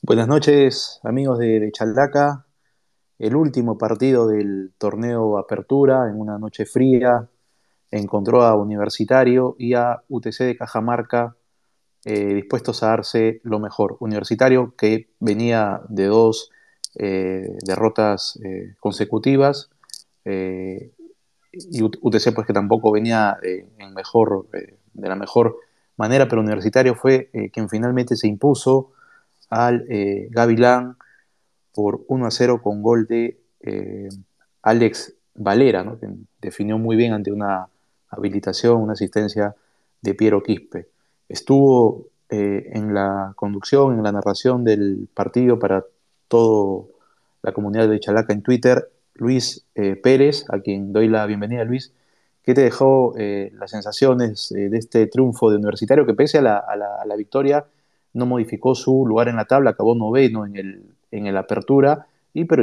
Buenas 0.00 0.26
noches, 0.26 1.00
amigos 1.02 1.38
de, 1.38 1.60
de 1.60 1.70
Chaldaca. 1.70 2.46
El 3.18 3.36
último 3.36 3.76
partido 3.76 4.26
del 4.26 4.72
torneo 4.78 5.38
Apertura, 5.38 6.08
en 6.08 6.18
una 6.18 6.38
noche 6.38 6.64
fría, 6.64 7.28
encontró 7.90 8.42
a 8.42 8.56
Universitario 8.56 9.54
y 9.58 9.74
a 9.74 10.02
UTC 10.08 10.38
de 10.38 10.56
Cajamarca 10.56 11.36
eh, 12.04 12.34
dispuestos 12.34 12.82
a 12.82 12.88
darse 12.88 13.40
lo 13.44 13.60
mejor. 13.60 13.96
Universitario 14.00 14.74
que 14.76 15.10
venía 15.20 15.82
de 15.88 16.06
dos 16.06 16.50
eh, 16.94 17.58
derrotas 17.64 18.40
eh, 18.42 18.74
consecutivas 18.80 19.70
y 20.24 21.82
UTC 21.82 22.34
pues 22.34 22.46
que 22.46 22.52
tampoco 22.52 22.92
venía 22.92 23.36
en 23.42 23.92
mejor, 23.94 24.48
de 24.50 25.08
la 25.08 25.16
mejor 25.16 25.58
manera, 25.96 26.28
pero 26.28 26.40
Universitario 26.40 26.94
fue 26.94 27.28
quien 27.52 27.68
finalmente 27.68 28.16
se 28.16 28.28
impuso 28.28 28.92
al 29.52 29.84
eh, 29.90 30.28
Gavilán 30.30 30.96
por 31.74 32.04
1 32.08 32.26
a 32.26 32.30
0 32.30 32.62
con 32.62 32.82
gol 32.82 33.06
de 33.06 33.38
eh, 33.60 34.08
Alex 34.62 35.14
Valera, 35.34 35.84
que 36.00 36.08
definió 36.40 36.78
muy 36.78 36.96
bien 36.96 37.12
ante 37.12 37.30
una 37.30 37.68
habilitación, 38.08 38.80
una 38.80 38.94
asistencia 38.94 39.54
de 40.00 40.14
Piero 40.14 40.42
Quispe. 40.42 40.88
Estuvo 41.28 42.06
eh, 42.30 42.70
en 42.72 42.94
la 42.94 43.34
conducción, 43.36 43.98
en 43.98 44.02
la 44.02 44.12
narración 44.12 44.64
del 44.64 45.06
partido 45.12 45.58
para 45.58 45.84
toda 46.28 46.86
la 47.42 47.52
comunidad 47.52 47.88
de 47.88 48.00
Chalaca 48.00 48.32
en 48.32 48.40
Twitter, 48.40 48.90
Luis 49.14 49.66
Pérez, 49.74 50.46
a 50.48 50.60
quien 50.60 50.94
doy 50.94 51.08
la 51.08 51.26
bienvenida, 51.26 51.64
Luis. 51.64 51.92
¿Qué 52.42 52.54
te 52.54 52.62
dejó 52.62 53.14
las 53.16 53.70
sensaciones 53.70 54.48
de 54.48 54.76
este 54.78 55.06
triunfo 55.06 55.50
de 55.50 55.56
Universitario 55.56 56.06
que 56.06 56.14
pese 56.14 56.38
a 56.38 56.42
la 56.42 57.16
victoria 57.16 57.66
no 58.12 58.26
modificó 58.26 58.74
su 58.74 59.06
lugar 59.06 59.28
en 59.28 59.36
la 59.36 59.46
tabla, 59.46 59.70
acabó 59.70 59.94
noveno 59.94 60.46
en 60.46 60.56
el, 60.56 60.84
en 61.10 61.26
el 61.26 61.36
apertura, 61.36 62.06
y 62.34 62.44
pero 62.44 62.62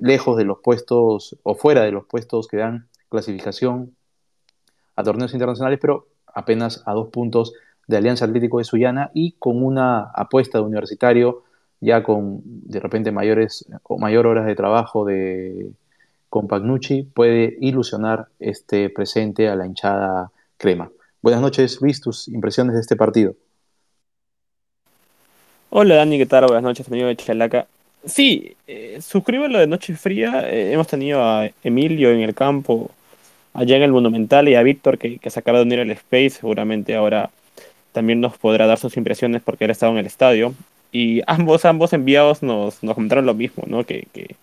lejos 0.00 0.36
de 0.36 0.44
los 0.44 0.58
puestos 0.58 1.36
o 1.42 1.54
fuera 1.54 1.82
de 1.82 1.92
los 1.92 2.04
puestos 2.04 2.46
que 2.46 2.58
dan 2.58 2.86
clasificación 3.08 3.94
a 4.96 5.02
torneos 5.02 5.32
internacionales, 5.32 5.78
pero 5.80 6.06
apenas 6.26 6.82
a 6.86 6.92
dos 6.92 7.08
puntos 7.08 7.52
de 7.88 7.96
Alianza 7.96 8.24
Atlético 8.24 8.58
de 8.58 8.64
Sullana 8.64 9.10
y 9.12 9.32
con 9.32 9.62
una 9.62 10.02
apuesta 10.14 10.58
de 10.58 10.64
universitario 10.64 11.42
ya 11.80 12.04
con 12.04 12.40
de 12.44 12.78
repente 12.78 13.10
mayores 13.10 13.66
o 13.82 13.98
mayor 13.98 14.26
horas 14.28 14.46
de 14.46 14.54
trabajo 14.54 15.04
de 15.04 15.72
con 16.28 16.46
Pagnucci 16.46 17.02
puede 17.02 17.58
ilusionar 17.60 18.28
este 18.38 18.88
presente 18.88 19.48
a 19.48 19.56
la 19.56 19.66
hinchada 19.66 20.30
crema. 20.56 20.90
Buenas 21.20 21.42
noches, 21.42 21.80
Luis, 21.82 22.00
tus 22.00 22.28
impresiones 22.28 22.74
de 22.74 22.80
este 22.80 22.96
partido. 22.96 23.34
Hola 25.74 25.94
Dani, 25.94 26.18
¿qué 26.18 26.26
tal? 26.26 26.44
Buenas 26.44 26.64
noches, 26.64 26.86
amigo 26.88 27.06
de 27.06 27.16
Chalaca. 27.16 27.66
Sí, 28.04 28.56
eh, 28.66 28.98
suscribo 29.00 29.48
lo 29.48 29.58
de 29.58 29.66
Noche 29.66 29.96
Fría. 29.96 30.46
Eh, 30.46 30.70
hemos 30.70 30.86
tenido 30.86 31.24
a 31.24 31.48
Emilio 31.64 32.10
en 32.10 32.20
el 32.20 32.34
campo, 32.34 32.90
allá 33.54 33.76
en 33.76 33.82
el 33.82 33.90
Monumental, 33.90 34.50
y 34.50 34.54
a 34.54 34.62
Víctor 34.62 34.98
que, 34.98 35.18
que 35.18 35.30
se 35.30 35.40
acaba 35.40 35.58
de 35.58 35.64
unir 35.64 35.80
al 35.80 35.90
Space. 35.92 36.28
Seguramente 36.40 36.94
ahora 36.94 37.30
también 37.92 38.20
nos 38.20 38.36
podrá 38.36 38.66
dar 38.66 38.78
sus 38.78 38.98
impresiones 38.98 39.40
porque 39.40 39.64
él 39.64 39.70
ha 39.70 39.72
estado 39.72 39.92
en 39.92 39.98
el 40.00 40.04
estadio. 40.04 40.54
Y 40.92 41.22
ambos, 41.26 41.64
ambos 41.64 41.94
enviados 41.94 42.42
nos, 42.42 42.82
nos 42.82 42.94
comentaron 42.94 43.24
lo 43.24 43.32
mismo, 43.32 43.64
¿no? 43.66 43.86
Que, 43.86 44.06
que, 44.12 44.36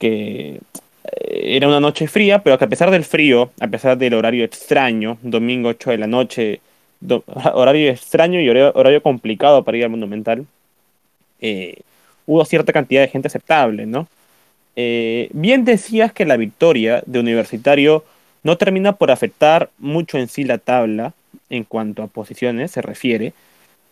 que 0.00 0.60
eh, 1.04 1.56
era 1.56 1.68
una 1.68 1.78
noche 1.78 2.08
fría, 2.08 2.42
pero 2.42 2.58
que 2.58 2.64
a 2.64 2.68
pesar 2.68 2.90
del 2.90 3.04
frío, 3.04 3.52
a 3.60 3.68
pesar 3.68 3.96
del 3.98 4.14
horario 4.14 4.44
extraño, 4.44 5.16
domingo 5.22 5.68
8 5.68 5.90
de 5.92 5.98
la 5.98 6.08
noche, 6.08 6.60
horario 7.54 7.90
extraño 7.90 8.40
y 8.40 8.48
horario, 8.48 9.02
complicado 9.02 9.64
para 9.64 9.76
ir 9.76 9.84
al 9.84 9.90
Monumental, 9.90 10.46
eh, 11.40 11.80
hubo 12.26 12.44
cierta 12.44 12.72
cantidad 12.72 13.02
de 13.02 13.08
gente 13.08 13.28
aceptable, 13.28 13.86
¿no? 13.86 14.08
Eh, 14.76 15.28
bien 15.32 15.64
decías 15.64 16.12
que 16.12 16.24
la 16.24 16.36
victoria 16.36 17.02
de 17.06 17.20
Universitario 17.20 18.04
no 18.42 18.56
termina 18.58 18.92
por 18.92 19.10
afectar 19.10 19.70
mucho 19.78 20.18
en 20.18 20.28
sí 20.28 20.44
la 20.44 20.58
tabla 20.58 21.14
en 21.50 21.64
cuanto 21.64 22.02
a 22.02 22.08
posiciones 22.08 22.72
se 22.72 22.82
refiere, 22.82 23.32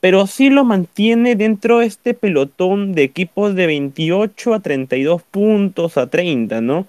pero 0.01 0.27
sí 0.27 0.51
lo 0.51 0.65
mantiene 0.65 1.37
dentro 1.37 1.79
de 1.79 1.87
este 1.87 2.15
pelotón 2.15 2.93
de 2.93 3.05
equipos 3.05 3.55
de 3.55 3.67
28 3.67 4.55
a 4.55 4.61
32 4.61 5.23
puntos 5.23 5.97
a 5.97 6.09
30, 6.09 6.61
¿no? 6.61 6.81
O 6.81 6.87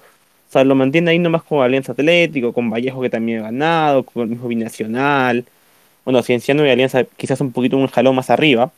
sea, 0.50 0.64
lo 0.64 0.76
mantiene 0.76 1.12
ahí 1.12 1.20
nomás 1.20 1.44
con 1.44 1.64
Alianza 1.64 1.94
Atlético, 1.94 2.54
con 2.54 2.70
Vallejo 2.70 3.02
que 3.02 3.10
también 3.10 3.40
ha 3.40 3.44
ganado, 3.44 4.04
con 4.04 4.24
el 4.24 4.30
mismo 4.30 4.48
Binacional. 4.48 5.46
Bueno, 6.06 6.22
Cienciano 6.22 6.66
y 6.66 6.70
Alianza 6.70 7.06
quizás 7.18 7.40
un 7.42 7.52
poquito 7.52 7.78
un 7.78 7.86
escalón 7.86 8.16
más 8.16 8.30
arriba, 8.30 8.72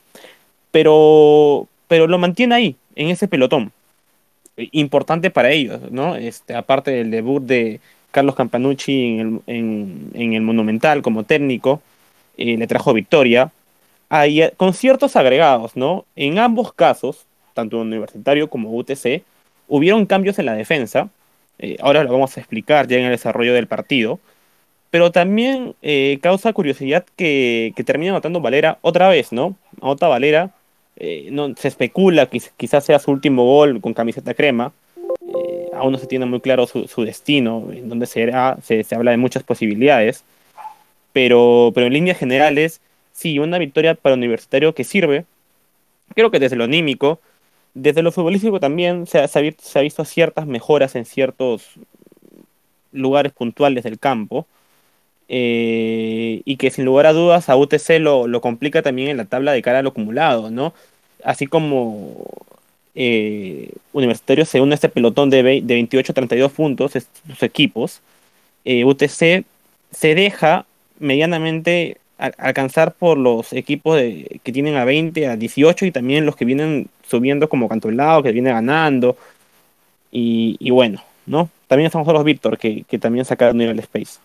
pero, 0.71 1.67
pero 1.87 2.07
lo 2.07 2.17
mantiene 2.17 2.55
ahí, 2.55 2.75
en 2.95 3.09
ese 3.09 3.27
pelotón. 3.27 3.71
Importante 4.57 5.31
para 5.31 5.51
ellos, 5.51 5.91
¿no? 5.91 6.15
Este, 6.15 6.55
aparte 6.55 6.91
del 6.91 7.11
debut 7.11 7.43
de 7.43 7.79
Carlos 8.11 8.35
Campanucci 8.35 9.19
en 9.19 9.41
el, 9.47 10.11
en, 10.13 10.33
el 10.33 10.41
Monumental 10.41 11.01
como 11.01 11.23
técnico, 11.23 11.81
eh, 12.37 12.57
le 12.57 12.67
trajo 12.67 12.93
victoria. 12.93 13.51
Eh, 14.11 14.53
con 14.55 14.73
ciertos 14.73 15.15
agregados, 15.15 15.75
¿no? 15.75 16.05
En 16.15 16.39
ambos 16.39 16.73
casos, 16.73 17.25
tanto 17.53 17.79
Universitario 17.79 18.49
como 18.49 18.71
UTC, 18.77 19.23
hubieron 19.67 20.05
cambios 20.05 20.39
en 20.39 20.45
la 20.45 20.53
defensa. 20.53 21.09
Eh, 21.59 21.77
ahora 21.81 22.03
lo 22.03 22.11
vamos 22.11 22.37
a 22.37 22.39
explicar 22.39 22.87
ya 22.87 22.97
en 22.97 23.05
el 23.05 23.11
desarrollo 23.11 23.53
del 23.53 23.67
partido 23.67 24.19
pero 24.95 25.11
también 25.11 25.75
eh, 25.81 26.19
causa 26.21 26.53
curiosidad 26.53 27.05
que, 27.17 27.73
que 27.75 27.83
termine 27.83 28.11
anotando 28.11 28.39
Valera 28.39 28.77
otra 28.81 29.09
vez, 29.09 29.33
¿no? 29.33 29.57
Anota 29.81 30.07
Valera, 30.07 30.51
eh, 30.95 31.29
se 31.57 31.67
especula 31.67 32.27
que 32.27 32.41
quizás 32.55 32.85
sea 32.85 32.97
su 32.99 33.11
último 33.11 33.43
gol 33.43 33.81
con 33.81 33.93
camiseta 33.93 34.33
crema, 34.33 34.71
eh, 34.95 35.67
aún 35.73 35.91
no 35.91 35.97
se 35.97 36.07
tiene 36.07 36.25
muy 36.25 36.39
claro 36.39 36.65
su, 36.65 37.03
destino, 37.03 37.67
en 37.73 37.89
donde 37.89 38.05
será, 38.05 38.57
se, 38.63 38.85
habla 38.95 39.11
de 39.11 39.17
muchas 39.17 39.43
posibilidades, 39.43 40.23
pero, 41.11 41.73
pero 41.75 41.87
en 41.87 41.91
líneas 41.91 42.17
generales, 42.17 42.79
sí, 43.11 43.37
una 43.37 43.57
victoria 43.57 43.95
para 43.95 44.15
Universitario 44.15 44.73
que 44.73 44.85
sirve, 44.85 45.25
creo 46.13 46.31
que 46.31 46.39
desde 46.39 46.55
lo 46.55 46.63
anímico, 46.63 47.19
desde 47.73 48.01
lo 48.01 48.13
futbolístico 48.13 48.61
también 48.61 49.07
se 49.07 49.19
ha, 49.19 49.27
se 49.27 49.39
ha 49.75 49.81
visto 49.81 50.05
ciertas 50.05 50.47
mejoras 50.47 50.95
en 50.95 51.03
ciertos 51.03 51.71
lugares 52.93 53.33
puntuales 53.33 53.83
del 53.83 53.99
campo, 53.99 54.47
eh, 55.29 56.41
y 56.45 56.57
que 56.57 56.71
sin 56.71 56.85
lugar 56.85 57.07
a 57.07 57.13
dudas 57.13 57.49
a 57.49 57.57
UTC 57.57 57.99
lo, 57.99 58.27
lo, 58.27 58.41
complica 58.41 58.81
también 58.81 59.09
en 59.09 59.17
la 59.17 59.25
tabla 59.25 59.53
de 59.53 59.61
cara 59.61 59.79
al 59.79 59.87
acumulado, 59.87 60.51
¿no? 60.51 60.73
Así 61.23 61.47
como 61.47 62.25
eh, 62.95 63.71
Universitario 63.93 64.45
se 64.45 64.61
une 64.61 64.73
a 64.73 64.75
este 64.75 64.89
pelotón 64.89 65.29
de, 65.29 65.43
de 65.43 65.61
28 65.61 66.11
a 66.11 66.15
32 66.15 66.51
puntos, 66.51 66.93
sus 66.93 67.43
equipos, 67.43 68.01
eh, 68.65 68.85
UTC 68.85 69.45
se 69.91 70.15
deja 70.15 70.65
medianamente 70.99 71.97
a, 72.17 72.31
alcanzar 72.37 72.93
por 72.93 73.17
los 73.17 73.53
equipos 73.53 73.97
de, 73.97 74.39
que 74.43 74.51
tienen 74.51 74.75
a 74.75 74.85
20, 74.85 75.27
a 75.27 75.35
18 75.37 75.85
y 75.85 75.91
también 75.91 76.25
los 76.25 76.35
que 76.35 76.45
vienen 76.45 76.87
subiendo 77.07 77.49
como 77.49 77.69
Cantolao, 77.69 78.23
que 78.23 78.31
viene 78.31 78.51
ganando. 78.51 79.17
Y, 80.11 80.69
bueno, 80.69 81.03
¿no? 81.25 81.49
También 81.67 81.87
estamos 81.87 82.07
los 82.07 82.23
Víctor, 82.23 82.57
que, 82.57 82.83
que 82.83 82.97
también 82.97 83.25
sacaron 83.25 83.57
nivel 83.57 83.79
space. 83.79 84.19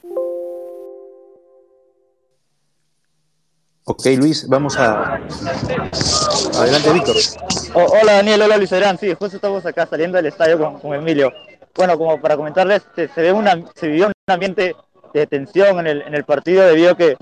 Ok, 3.90 4.06
Luis, 4.18 4.46
vamos 4.46 4.78
a. 4.78 5.18
Adelante, 6.54 6.92
Víctor. 6.92 7.16
Oh, 7.74 7.86
hola, 8.00 8.12
Daniel, 8.12 8.42
hola, 8.42 8.56
Luis 8.56 8.72
Adrián. 8.72 8.96
Sí, 8.96 9.12
justo 9.18 9.34
estamos 9.34 9.66
acá 9.66 9.84
saliendo 9.84 10.16
del 10.16 10.26
estadio 10.26 10.78
con, 10.80 10.94
Emilio. 10.94 11.32
Bueno, 11.74 11.98
como 11.98 12.20
para 12.20 12.36
comentarles, 12.36 12.82
se, 12.94 13.08
se, 13.08 13.20
ve 13.20 13.32
una, 13.32 13.56
vivió 13.82 14.06
un 14.06 14.12
ambiente 14.28 14.76
de 15.12 15.26
tensión 15.26 15.84
en 15.84 16.14
el, 16.14 16.24
partido 16.24 16.64
debido 16.68 16.92
a 16.92 16.96
que 16.96 17.16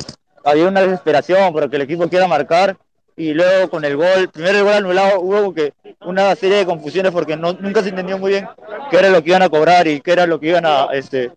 había 0.44 0.68
una 0.68 0.82
desesperación 0.82 1.54
por 1.54 1.70
que 1.70 1.76
el 1.76 1.82
equipo 1.82 2.06
quiera 2.06 2.28
marcar 2.28 2.76
y 3.16 3.32
luego 3.32 3.70
con 3.70 3.86
el 3.86 3.96
gol, 3.96 4.28
primero 4.30 4.58
el 4.58 4.64
gol 4.64 4.74
anulado, 4.74 5.22
hubo 5.22 5.54
que 5.54 5.72
una 6.02 6.36
serie 6.36 6.58
de 6.58 6.66
confusiones 6.66 7.12
porque 7.12 7.34
nunca 7.34 7.82
se 7.82 7.88
entendió 7.88 8.18
muy 8.18 8.32
bien 8.32 8.46
qué 8.90 8.98
era 8.98 9.08
lo 9.08 9.22
que 9.22 9.30
iban 9.30 9.42
a 9.42 9.48
cobrar 9.48 9.88
y 9.88 10.02
qué 10.02 10.12
era 10.12 10.26
lo 10.26 10.38
que 10.38 10.48
iban 10.48 10.66
a, 10.66 10.88
este, 10.92 11.32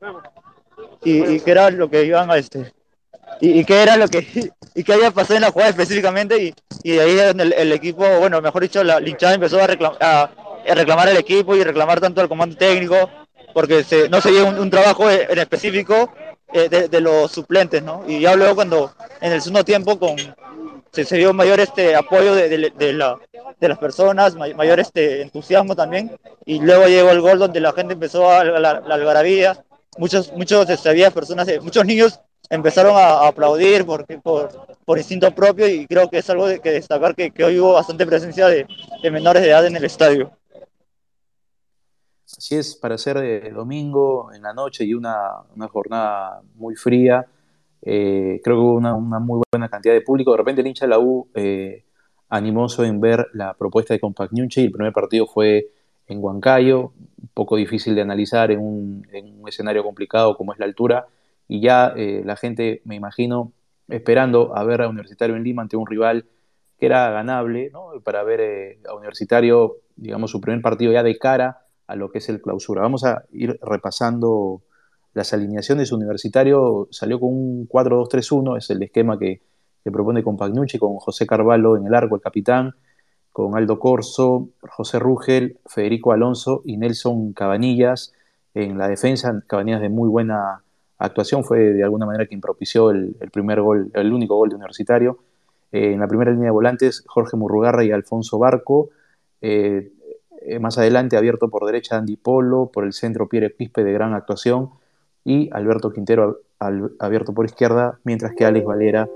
y, 1.05 1.39
qué 1.39 1.51
era 1.51 1.69
lo 1.69 1.89
que 1.89 2.03
iban 2.03 2.29
a, 2.29 2.35
este, 2.35 2.73
y, 3.39 3.63
qué 3.63 3.81
era 3.81 3.95
lo 3.95 4.09
que 4.09 4.51
y 4.73 4.83
qué 4.83 4.93
había 4.93 5.11
pasado 5.11 5.35
en 5.35 5.41
la 5.41 5.51
jugada 5.51 5.71
específicamente 5.71 6.41
y, 6.41 6.53
y 6.83 6.99
ahí 6.99 7.19
el, 7.19 7.53
el, 7.53 7.71
equipo, 7.71 8.05
bueno, 8.19 8.41
mejor 8.41 8.61
dicho, 8.61 8.83
la 8.83 9.01
hinchada 9.01 9.33
empezó 9.33 9.61
a, 9.61 9.67
reclam 9.67 9.93
a, 9.99 10.29
a, 10.67 10.75
reclamar 10.75 11.09
al 11.09 11.17
equipo 11.17 11.55
y 11.55 11.63
reclamar 11.63 11.99
tanto 11.99 12.21
al 12.21 12.29
comando 12.29 12.55
técnico 12.55 13.09
porque 13.53 13.83
se, 13.83 14.09
no 14.09 14.21
se 14.21 14.31
dio 14.31 14.47
un, 14.47 14.59
un, 14.59 14.69
trabajo 14.69 15.09
en 15.09 15.37
específico 15.37 16.11
eh, 16.53 16.69
de, 16.69 16.87
de, 16.87 17.01
los 17.01 17.31
suplentes, 17.31 17.83
¿no? 17.83 18.03
Y 18.07 18.21
ya 18.21 18.35
luego 18.35 18.55
cuando 18.55 18.93
en 19.19 19.33
el 19.33 19.41
segundo 19.41 19.65
tiempo 19.65 19.99
con 19.99 20.15
se, 20.91 21.05
se 21.05 21.17
dio 21.17 21.33
mayor 21.33 21.59
este 21.59 21.95
apoyo 21.95 22.35
de, 22.35 22.49
de, 22.49 22.73
de, 22.77 22.93
la, 22.93 23.17
de 23.59 23.69
las 23.69 23.77
personas, 23.77 24.35
mayor 24.35 24.79
este 24.79 25.21
entusiasmo 25.21 25.75
también 25.75 26.17
y 26.45 26.59
luego 26.59 26.87
llegó 26.87 27.11
el 27.11 27.21
gol 27.21 27.39
donde 27.39 27.59
la 27.59 27.73
gente 27.73 27.93
empezó 27.93 28.29
a 28.29 28.43
la, 28.43 28.59
la, 28.59 28.79
la 28.81 28.95
algarabía, 28.95 29.63
muchos 29.97 30.31
muchos 30.33 30.69
este, 30.69 30.89
había 30.89 31.11
personas, 31.11 31.47
muchos 31.61 31.85
niños 31.85 32.19
empezaron 32.51 32.95
a, 32.95 33.27
aplaudir 33.27 33.85
por, 33.85 34.05
por, 34.85 34.97
instinto 34.97 35.33
propio 35.33 35.67
y 35.67 35.87
creo 35.87 36.09
que 36.09 36.17
es 36.17 36.29
algo 36.29 36.47
de 36.47 36.59
que 36.59 36.71
destacar 36.71 37.15
que, 37.15 37.31
hoy 37.43 37.59
hubo 37.59 37.73
bastante 37.73 38.05
presencia 38.05 38.47
de, 38.47 38.67
menores 39.09 39.41
de 39.41 39.49
edad 39.49 39.65
en 39.65 39.75
el 39.75 39.85
estadio. 39.85 40.31
Así 42.37 42.55
es, 42.55 42.75
para 42.75 42.97
ser 42.97 43.19
de 43.19 43.51
domingo 43.51 44.31
en 44.33 44.41
la 44.41 44.53
noche 44.53 44.83
y 44.83 44.93
una, 44.93 45.43
jornada 45.71 46.41
muy 46.55 46.75
fría, 46.75 47.25
eh, 47.81 48.41
creo 48.43 48.55
que 48.57 48.61
hubo 48.61 48.73
una, 48.73 48.95
muy 48.95 49.41
buena 49.51 49.69
cantidad 49.69 49.93
de 49.93 50.01
público. 50.01 50.31
De 50.31 50.37
repente 50.37 50.61
el 50.61 50.67
hincha 50.67 50.85
de 50.85 50.89
la 50.89 50.99
U 50.99 51.29
eh, 51.33 51.85
animoso 52.29 52.83
en 52.83 52.99
ver 52.99 53.27
la 53.33 53.53
propuesta 53.53 53.93
de 53.93 53.99
Compact 53.99 54.33
y 54.33 54.61
El 54.61 54.71
primer 54.71 54.93
partido 54.93 55.25
fue 55.25 55.69
en 56.07 56.21
Huancayo, 56.21 56.91
un 57.21 57.29
poco 57.33 57.55
difícil 57.55 57.95
de 57.95 58.01
analizar 58.01 58.51
en 58.51 58.59
un, 58.59 59.07
escenario 59.47 59.83
complicado 59.83 60.35
como 60.35 60.51
es 60.51 60.59
la 60.59 60.65
altura, 60.65 61.07
y 61.51 61.59
ya 61.59 61.91
eh, 61.97 62.21
la 62.23 62.37
gente, 62.37 62.81
me 62.85 62.95
imagino, 62.95 63.51
esperando 63.89 64.55
a 64.55 64.63
ver 64.63 64.83
a 64.83 64.87
Universitario 64.87 65.35
en 65.35 65.43
Lima 65.43 65.61
ante 65.61 65.75
un 65.75 65.85
rival 65.85 66.23
que 66.79 66.85
era 66.85 67.11
ganable, 67.11 67.69
¿no? 67.73 67.89
para 68.05 68.23
ver 68.23 68.39
eh, 68.39 68.79
a 68.87 68.95
Universitario, 68.95 69.79
digamos, 69.97 70.31
su 70.31 70.39
primer 70.39 70.61
partido 70.61 70.93
ya 70.93 71.03
de 71.03 71.17
cara 71.17 71.65
a 71.87 71.97
lo 71.97 72.09
que 72.09 72.19
es 72.19 72.29
el 72.29 72.41
clausura. 72.41 72.83
Vamos 72.83 73.03
a 73.03 73.25
ir 73.33 73.59
repasando 73.61 74.61
las 75.13 75.33
alineaciones. 75.33 75.91
Universitario 75.91 76.87
salió 76.89 77.19
con 77.19 77.33
un 77.33 77.67
4-2-3-1, 77.67 78.57
es 78.57 78.69
el 78.69 78.81
esquema 78.83 79.19
que, 79.19 79.41
propone 79.83 80.23
con 80.23 80.37
Pagnucci, 80.37 80.79
con 80.79 80.95
José 80.99 81.27
Carvalho 81.27 81.75
en 81.75 81.85
el 81.85 81.93
arco, 81.93 82.15
el 82.15 82.21
capitán, 82.21 82.75
con 83.33 83.57
Aldo 83.57 83.77
Corso, 83.77 84.47
José 84.61 84.99
Rugel, 84.99 85.59
Federico 85.65 86.13
Alonso 86.13 86.61
y 86.63 86.77
Nelson 86.77 87.33
Cabanillas 87.33 88.13
en 88.53 88.77
la 88.77 88.87
defensa. 88.87 89.43
Cabanillas 89.47 89.81
de 89.81 89.89
muy 89.89 90.07
buena 90.07 90.63
actuación, 91.05 91.43
fue 91.43 91.59
de 91.59 91.83
alguna 91.83 92.05
manera 92.05 92.25
quien 92.25 92.41
propició 92.41 92.91
el, 92.91 93.15
primer 93.31 93.61
gol, 93.61 93.91
el 93.93 94.13
único 94.13 94.35
gol 94.35 94.49
de 94.49 94.55
Universitario. 94.55 95.19
Eh, 95.71 95.93
en 95.93 95.99
la 95.99 96.07
primera 96.07 96.31
línea 96.31 96.45
de 96.45 96.51
volantes, 96.51 97.03
Jorge 97.07 97.37
Murrugarra 97.37 97.83
y 97.83 97.91
Alfonso 97.91 98.39
Barco. 98.39 98.89
Eh, 99.41 99.91
eh, 100.41 100.59
más 100.59 100.77
adelante, 100.77 101.17
abierto 101.17 101.49
por 101.49 101.65
derecha, 101.65 101.97
Andy 101.97 102.17
Polo, 102.17 102.71
por 102.73 102.85
el 102.85 102.93
centro, 102.93 103.29
Pierre 103.29 103.53
Quispe 103.53 103.83
de 103.83 103.93
gran 103.93 104.13
actuación, 104.13 104.71
y 105.23 105.49
Alberto 105.53 105.91
Quintero 105.91 106.39
abierto 106.99 107.33
por 107.33 107.45
izquierda, 107.45 107.99
mientras 108.03 108.33
que 108.35 108.45
Alex 108.45 108.65
Valera 108.65 109.07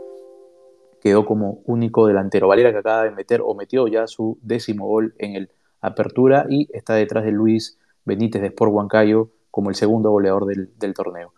quedó 1.02 1.26
como 1.26 1.60
único 1.66 2.08
delantero. 2.08 2.48
Valera 2.48 2.72
que 2.72 2.80
acaba 2.80 3.04
de 3.04 3.12
meter 3.12 3.42
o 3.44 3.54
metió 3.54 3.88
ya 3.88 4.08
su 4.08 4.40
décimo 4.42 4.88
gol 4.88 5.14
en 5.20 5.36
el 5.36 5.50
Apertura 5.82 6.48
y 6.50 6.68
está 6.74 6.96
detrás 6.96 7.24
de 7.26 7.32
Luis 7.32 7.78
Benítez 8.06 8.42
de 8.42 8.48
Sport 8.48 8.72
Huancayo 8.74 9.30
como 9.52 9.70
el 9.70 9.76
segundo 9.76 10.10
goleador 10.10 10.46
del, 10.46 10.94
torneo. 10.94 11.34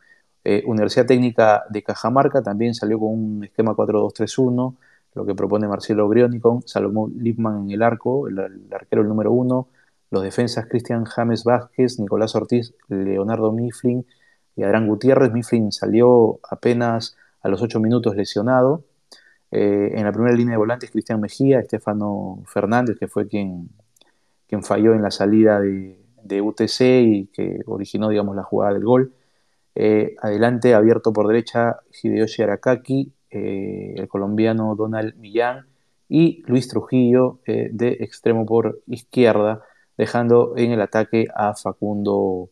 Eh, 0.50 0.64
Universidad 0.66 1.06
Técnica 1.06 1.66
de 1.70 1.84
Cajamarca 1.84 2.42
también 2.42 2.74
salió 2.74 3.00
con 3.00 3.10
un 3.10 3.44
esquema 3.44 3.74
4-2-3-1, 3.74 4.78
lo 5.14 5.26
que 5.26 5.36
propone 5.36 5.68
Marcelo 5.68 6.08
Grioni 6.08 6.40
con 6.40 6.66
Salomón 6.66 7.12
Lipman 7.18 7.64
en 7.66 7.72
el 7.72 7.82
arco, 7.82 8.30
el, 8.30 8.40
arquero 8.72 9.02
el 9.02 9.10
número 9.10 9.34
uno, 9.34 9.68
los 10.10 10.24
defensas 10.24 10.68
Cristian 10.68 11.04
James 11.04 11.44
Vázquez, 11.44 12.00
Nicolás 12.00 12.34
Ortiz, 12.34 12.74
Leonardo 12.88 13.52
Mifflin 13.52 14.06
y 14.56 14.64
Adrián 14.64 14.88
Gutiérrez. 14.88 15.34
Mifflin 15.34 15.74
salió 15.74 16.40
apenas 16.50 17.18
a 17.42 17.50
los 17.50 17.62
ocho 17.62 17.82
minutos 17.82 18.16
lesionado, 18.16 18.86
eh, 19.52 19.92
en 19.96 20.06
la 20.06 20.14
primera 20.14 20.34
línea 20.34 20.54
de 20.54 20.60
volantes, 20.60 20.92
Cristian 20.92 21.20
Mejía, 21.20 21.60
Estefano 21.60 22.42
Fernández, 22.46 22.98
que 22.98 23.10
fue 23.10 23.28
quien, 23.28 23.68
quien 24.48 24.64
falló 24.64 24.94
en 24.94 25.02
la 25.02 25.12
salida 25.12 25.60
de, 25.60 26.42
UTC 26.42 26.80
y 26.80 27.26
que 27.34 27.64
originó, 27.66 28.08
digamos, 28.08 28.34
la 28.34 28.44
jugada 28.44 28.74
del 28.74 28.86
gol. 28.86 29.12
Eh, 29.80 30.16
adelante, 30.22 30.74
abierto 30.74 31.14
por 31.14 31.28
derecha, 31.28 31.82
Hideyoshi 32.02 32.42
Arakaki, 32.42 33.14
eh, 33.30 33.94
el 33.96 34.08
colombiano 34.08 34.76
Donald 34.76 35.16
Millán 35.18 35.68
y 36.10 36.42
Luis 36.48 36.68
Trujillo 36.68 37.40
de 37.46 37.98
extremo 38.00 38.44
por 38.46 38.82
izquierda, 38.88 39.62
dejando 39.96 40.54
en 40.58 40.72
el 40.72 40.82
ataque 40.82 41.28
a 41.36 41.54
Facundo, 41.54 42.50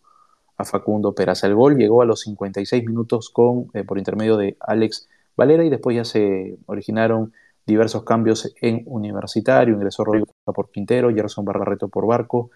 a 0.56 0.66
Facundo 0.66 1.16
Peraza. 1.16 1.48
El 1.48 1.56
gol 1.56 1.77
llegó 1.77 2.04
a 2.04 2.06
los 2.06 2.22
56 2.22 2.86
minutos 2.86 3.31
con, 3.31 3.68
por 3.88 3.98
intermedio 3.98 4.38
de 4.38 4.56
Alex 4.60 5.07
Valera 5.36 5.66
y 5.66 5.69
después 5.71 5.95
ya 5.95 6.06
se 6.06 6.57
originaron 6.68 7.33
diversos 7.66 8.04
cambios 8.04 8.54
en 8.62 8.83
Universitario, 8.86 9.74
ingresó 9.74 10.04
Rodrigo 10.04 10.28
por 10.44 10.69
Quintero, 10.69 11.12
Gerson 11.12 11.45
Barbarreto 11.45 11.88
por 11.88 12.06
Barco, 12.06 12.51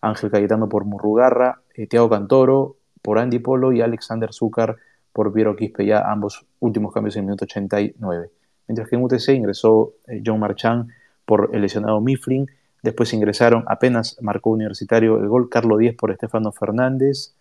Ángel 0.00 0.30
Cayetano 0.30 0.68
por 0.68 0.84
Murrugarra, 0.84 1.60
eh, 1.74 1.86
Tiago 1.86 2.10
Cantoro 2.10 2.77
por 3.02 3.18
Andy 3.18 3.38
Polo 3.38 3.72
y 3.72 3.80
Alexander 3.80 4.32
Zúcar 4.32 4.76
por 5.12 5.32
Piero 5.32 5.56
Quispe, 5.56 5.84
ya 5.84 6.10
ambos 6.10 6.46
últimos 6.60 6.92
cambios 6.92 7.16
en 7.16 7.20
el 7.20 7.26
minuto 7.26 7.44
89. 7.44 8.30
Mientras 8.68 8.88
que 8.88 8.96
en 8.96 9.02
UTC 9.02 9.28
ingresó 9.30 9.94
eh, 10.06 10.22
John 10.24 10.38
Marchand 10.38 10.90
por 11.24 11.50
el 11.52 11.62
lesionado 11.62 12.00
Mifflin, 12.00 12.48
después 12.82 13.12
ingresaron, 13.12 13.64
apenas 13.66 14.16
marcó 14.20 14.50
Universitario 14.50 15.18
el 15.18 15.28
gol, 15.28 15.48
Carlos 15.48 15.78
Díez 15.78 15.96
por 15.96 16.10
Estefano 16.12 16.52
Fernández, 16.52 17.34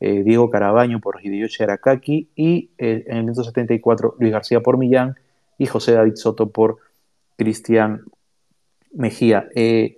eh, 0.00 0.22
Diego 0.22 0.48
Carabaño 0.48 1.00
por 1.00 1.20
Hideyoshi 1.20 1.64
Arakaki 1.64 2.28
y 2.36 2.70
eh, 2.78 3.04
en 3.08 3.16
el 3.16 3.22
1974 3.24 4.14
Luis 4.20 4.32
García 4.32 4.60
por 4.60 4.78
Millán 4.78 5.16
y 5.58 5.66
José 5.66 5.92
David 5.92 6.14
Soto 6.14 6.50
por 6.50 6.78
Cristian 7.36 8.02
Mejía. 8.92 9.48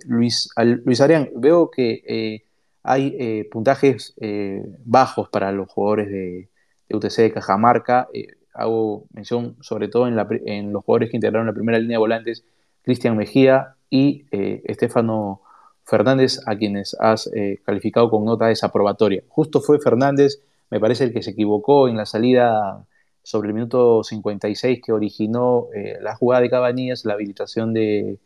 Luis, 0.07 0.49
Luis 0.57 1.01
Arián, 1.01 1.29
veo 1.35 1.69
que 1.69 2.43
hay 2.83 3.43
puntajes 3.45 4.15
bajos 4.85 5.29
para 5.29 5.51
los 5.51 5.69
jugadores 5.69 6.09
de, 6.09 6.49
UTC 6.93 7.17
de 7.17 7.31
Cajamarca. 7.31 8.07
hago 8.53 9.05
mención 9.13 9.55
sobre 9.61 9.87
todo 9.87 10.07
en, 10.07 10.17
en, 10.45 10.73
los 10.73 10.83
jugadores 10.83 11.09
que 11.09 11.17
integraron 11.17 11.47
la 11.47 11.53
primera 11.53 11.79
línea 11.79 11.95
de 11.95 11.99
volantes, 11.99 12.43
Cristian 12.83 13.15
Mejía 13.15 13.75
y 13.89 14.25
Estefano 14.31 15.41
Fernández, 15.91 16.39
a 16.45 16.55
quienes 16.55 16.95
has 16.99 17.27
eh, 17.35 17.59
calificado 17.65 18.09
con 18.09 18.23
nota 18.23 18.47
desaprobatoria. 18.47 19.23
Justo 19.27 19.59
fue 19.59 19.79
Fernández, 19.79 20.41
me 20.69 20.79
parece 20.79 21.03
el 21.03 21.13
que 21.13 21.21
se 21.21 21.31
equivocó 21.31 21.89
en 21.89 21.97
la 21.97 22.05
salida 22.05 22.85
sobre 23.23 23.49
el 23.49 23.53
minuto 23.53 24.03
56 24.03 24.79
que 24.83 24.93
originó 24.93 25.67
eh, 25.75 25.97
la 26.01 26.15
jugada 26.15 26.41
de 26.43 26.49
Cabanillas, 26.49 27.03
la 27.03 27.13
habilitación 27.13 27.73
de, 27.73 28.19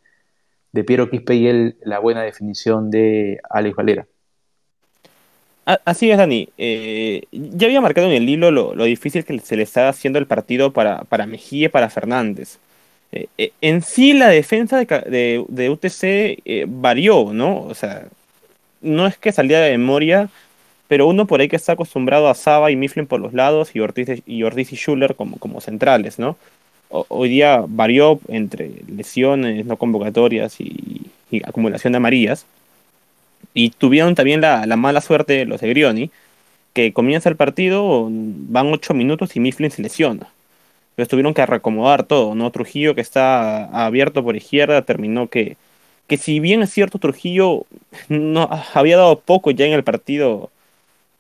Piero 0.86 1.10
Quispe 1.10 1.36
y 1.36 1.48
él, 1.48 1.78
la 1.82 2.00
buena 2.00 2.22
definición 2.22 2.92
de 2.92 3.40
Alex 3.50 3.76
Valera. 3.76 4.08
Así 5.66 6.12
es, 6.12 6.18
Dani. 6.18 6.50
Eh, 6.58 7.24
ya 7.32 7.68
había 7.68 7.82
marcado 7.82 8.08
en 8.08 8.14
el 8.14 8.26
libro 8.26 8.52
lo, 8.52 8.84
difícil 8.84 9.26
que 9.26 9.40
se 9.40 9.58
le 9.58 9.64
está 9.64 9.90
haciendo 9.90 10.20
el 10.20 10.28
partido 10.28 10.72
para, 10.72 11.04
para 11.06 11.26
Mejía 11.26 11.66
y 11.66 11.70
para 11.70 11.90
Fernández. 11.90 12.60
Eh, 13.12 13.28
eh, 13.38 13.54
en 13.62 13.82
sí 13.82 14.14
la 14.14 14.28
defensa 14.28 14.78
de, 14.84 15.70
UTC 15.70 16.04
eh, 16.46 16.66
varió, 16.68 17.32
¿no? 17.34 17.62
O 17.64 17.74
sea, 17.74 18.08
no 18.82 19.08
es 19.08 19.18
que 19.18 19.32
salía 19.32 19.60
de 19.62 19.78
memoria, 19.78 20.30
pero 20.88 21.08
uno 21.08 21.26
por 21.28 21.42
ahí 21.42 21.48
que 21.48 21.56
está 21.56 21.74
acostumbrado 21.74 22.30
a 22.30 22.36
Saba 22.36 22.72
y 22.72 22.76
Mifflin 22.76 23.08
por 23.08 23.22
los 23.22 23.34
lados 23.34 23.76
y 23.76 23.80
Ortiz 23.80 24.22
y, 24.26 24.44
Ortiz 24.44 24.74
y 24.74 24.76
Schuller 24.76 25.16
como, 25.16 25.38
como 25.38 25.62
centrales, 25.62 26.20
¿no? 26.20 26.38
hoy 26.90 27.28
día 27.30 27.64
varió 27.68 28.20
entre 28.30 28.72
lesiones, 28.88 29.66
no 29.66 29.76
convocatorias 29.78 30.62
y, 30.62 31.12
acumulación 31.44 31.92
de 31.94 31.98
amarillas. 31.98 32.46
Y 33.56 33.72
tuvieron 33.72 34.16
también 34.16 34.42
la, 34.42 34.68
mala 34.78 35.02
suerte 35.02 35.46
los 35.46 35.62
de 35.62 35.70
Grioni, 35.70 36.12
que 36.74 36.94
comienza 36.94 37.30
el 37.30 37.38
partido, 37.38 38.08
van 38.12 38.68
ocho 38.74 38.94
minutos 38.94 39.36
y 39.36 39.40
Mifflin 39.40 39.72
se 39.72 39.82
lesiona. 39.82 40.28
Entonces 40.92 41.10
tuvieron 41.10 41.34
que 41.34 41.46
reacomodar 41.46 42.04
todo, 42.04 42.36
¿no? 42.36 42.52
Trujillo 42.52 42.96
que 42.96 43.02
está 43.02 43.66
abierto 43.86 44.24
por 44.24 44.36
izquierda 44.36 44.84
terminó 44.84 45.30
que, 45.30 45.58
que 46.08 46.18
si 46.18 46.40
bien 46.40 46.64
es 46.64 46.72
cierto 46.72 47.00
Trujillo 47.00 47.66
no 48.10 48.50
había 48.74 48.98
dado 48.98 49.20
poco 49.20 49.52
ya 49.52 49.66
en 49.66 49.74
el 49.74 49.84
partido 49.84 50.52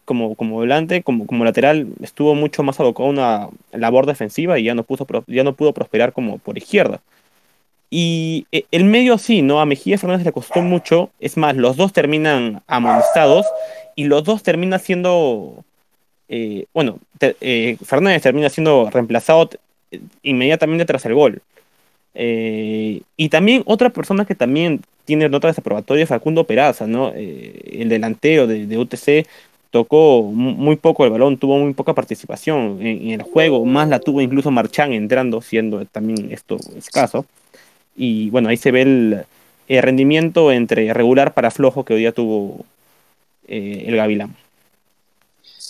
como, 0.05 0.35
como 0.35 0.55
volante, 0.55 1.03
como, 1.03 1.27
como 1.27 1.45
lateral, 1.45 1.87
estuvo 2.01 2.35
mucho 2.35 2.63
más 2.63 2.79
abocado 2.79 3.09
a 3.09 3.11
una 3.11 3.49
labor 3.73 4.05
defensiva 4.05 4.59
y 4.59 4.65
ya 4.65 4.75
no, 4.75 4.83
puso, 4.83 5.07
ya 5.27 5.43
no 5.43 5.55
pudo 5.55 5.73
prosperar 5.73 6.13
como 6.13 6.37
por 6.39 6.57
izquierda. 6.57 7.01
Y 7.97 8.45
eh, 8.51 8.65
el 8.71 8.83
medio 8.83 9.17
sí, 9.17 9.41
¿no? 9.41 9.61
A 9.61 9.65
Mejía 9.65 9.97
Fernández 9.97 10.25
le 10.25 10.33
costó 10.33 10.61
mucho. 10.61 11.11
Es 11.21 11.37
más, 11.37 11.55
los 11.55 11.77
dos 11.77 11.93
terminan 11.93 12.61
amonestados 12.67 13.45
y 13.95 14.03
los 14.03 14.25
dos 14.25 14.43
terminan 14.43 14.81
siendo. 14.81 15.63
Eh, 16.27 16.65
bueno, 16.73 16.99
eh, 17.21 17.77
Fernández 17.85 18.21
termina 18.21 18.49
siendo 18.49 18.89
reemplazado 18.89 19.49
inmediatamente 20.23 20.83
tras 20.83 21.05
el 21.05 21.13
gol. 21.13 21.41
Eh, 22.15 23.01
y 23.15 23.29
también 23.29 23.63
otra 23.65 23.89
persona 23.91 24.25
que 24.25 24.35
también 24.35 24.81
tiene 25.05 25.29
nota 25.29 25.47
desaprobatoria 25.47 26.03
es 26.03 26.09
Facundo 26.09 26.43
Peraza, 26.43 26.87
¿no? 26.87 27.13
Eh, 27.15 27.79
el 27.79 27.87
delantero 27.87 28.45
de, 28.45 28.77
UTC 28.77 29.25
tocó 29.71 30.23
muy 30.23 30.75
poco 30.75 31.05
el 31.05 31.11
balón, 31.11 31.37
tuvo 31.37 31.59
muy 31.59 31.73
poca 31.73 31.93
participación 31.93 32.79
en, 32.81 33.11
el 33.11 33.21
juego, 33.21 33.63
más 33.63 33.87
la 33.87 33.99
tuvo 34.01 34.19
incluso 34.19 34.51
Marchán 34.51 34.91
entrando, 34.91 35.41
siendo 35.41 35.85
también 35.85 36.29
esto 36.33 36.57
escaso. 36.77 37.25
Y 37.95 38.29
bueno, 38.29 38.49
ahí 38.49 38.57
se 38.57 38.71
ve 38.71 38.81
el, 38.81 39.25
rendimiento 39.81 40.51
entre 40.51 40.93
regular 40.93 41.33
para 41.33 41.51
flojo 41.51 41.85
que 41.85 41.93
hoy 41.93 42.01
día 42.01 42.11
tuvo 42.11 42.65
eh, 43.47 43.85
el 43.87 43.95
Gavilán. 43.95 44.35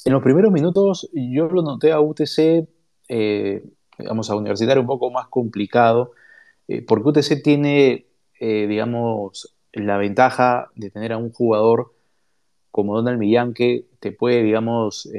En 0.03 0.13
los 0.13 0.21
primeros 0.21 0.51
minutos 0.51 1.09
yo 1.13 1.47
lo 1.47 1.61
noté 1.61 1.91
a 1.91 1.99
UTC 1.99 2.67
eh, 3.07 3.63
digamos, 3.97 4.29
a 4.29 4.35
Universitario 4.35 4.81
un 4.81 4.87
poco 4.87 5.11
más 5.11 5.27
complicado, 5.27 6.11
eh, 6.67 6.81
porque 6.81 7.09
UTC 7.09 7.41
tiene, 7.43 8.07
eh, 8.39 8.67
digamos, 8.67 9.55
la 9.71 9.97
ventaja 9.97 10.69
de 10.75 10.89
tener 10.89 11.13
a 11.13 11.17
un 11.17 11.31
jugador 11.31 11.93
como 12.71 12.95
Donald 12.95 13.19
Millán 13.19 13.53
que 13.53 13.85
te 13.99 14.11
puede, 14.11 14.43
digamos, 14.43 15.09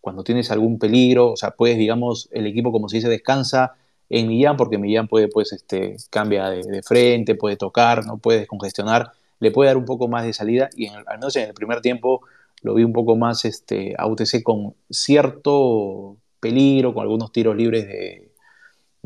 cuando 0.00 0.24
tienes 0.24 0.50
algún 0.50 0.78
peligro, 0.78 1.32
o 1.32 1.36
sea, 1.36 1.52
puedes, 1.52 1.78
digamos, 1.78 2.28
el 2.32 2.46
equipo, 2.46 2.72
como 2.72 2.88
se 2.88 2.96
dice, 2.96 3.08
descansa 3.08 3.74
en 4.08 4.28
Millán, 4.28 4.56
porque 4.56 4.78
Millán 4.78 5.08
puede, 5.08 5.28
pues, 5.28 5.52
este, 5.52 5.96
cambia 6.10 6.50
de, 6.50 6.82
frente, 6.82 7.34
puede 7.34 7.56
tocar, 7.56 8.04
no 8.06 8.18
puede 8.18 8.40
descongestionar, 8.40 9.12
le 9.40 9.50
puede 9.50 9.68
dar 9.68 9.76
un 9.76 9.84
poco 9.84 10.08
más 10.08 10.24
de 10.24 10.32
salida, 10.32 10.68
y 10.76 10.88
al 10.88 11.04
menos 11.18 11.36
en 11.36 11.48
el 11.48 11.54
primer 11.54 11.80
tiempo 11.80 12.22
lo 12.62 12.74
vi 12.74 12.84
un 12.84 12.92
poco 12.92 13.16
más 13.16 13.44
este, 13.44 13.94
a 13.98 14.06
UTC 14.06 14.42
con 14.42 14.74
cierto 14.90 16.16
peligro, 16.40 16.94
con 16.94 17.02
algunos 17.02 17.32
tiros 17.32 17.56
libres 17.56 17.86
de, 17.86 18.22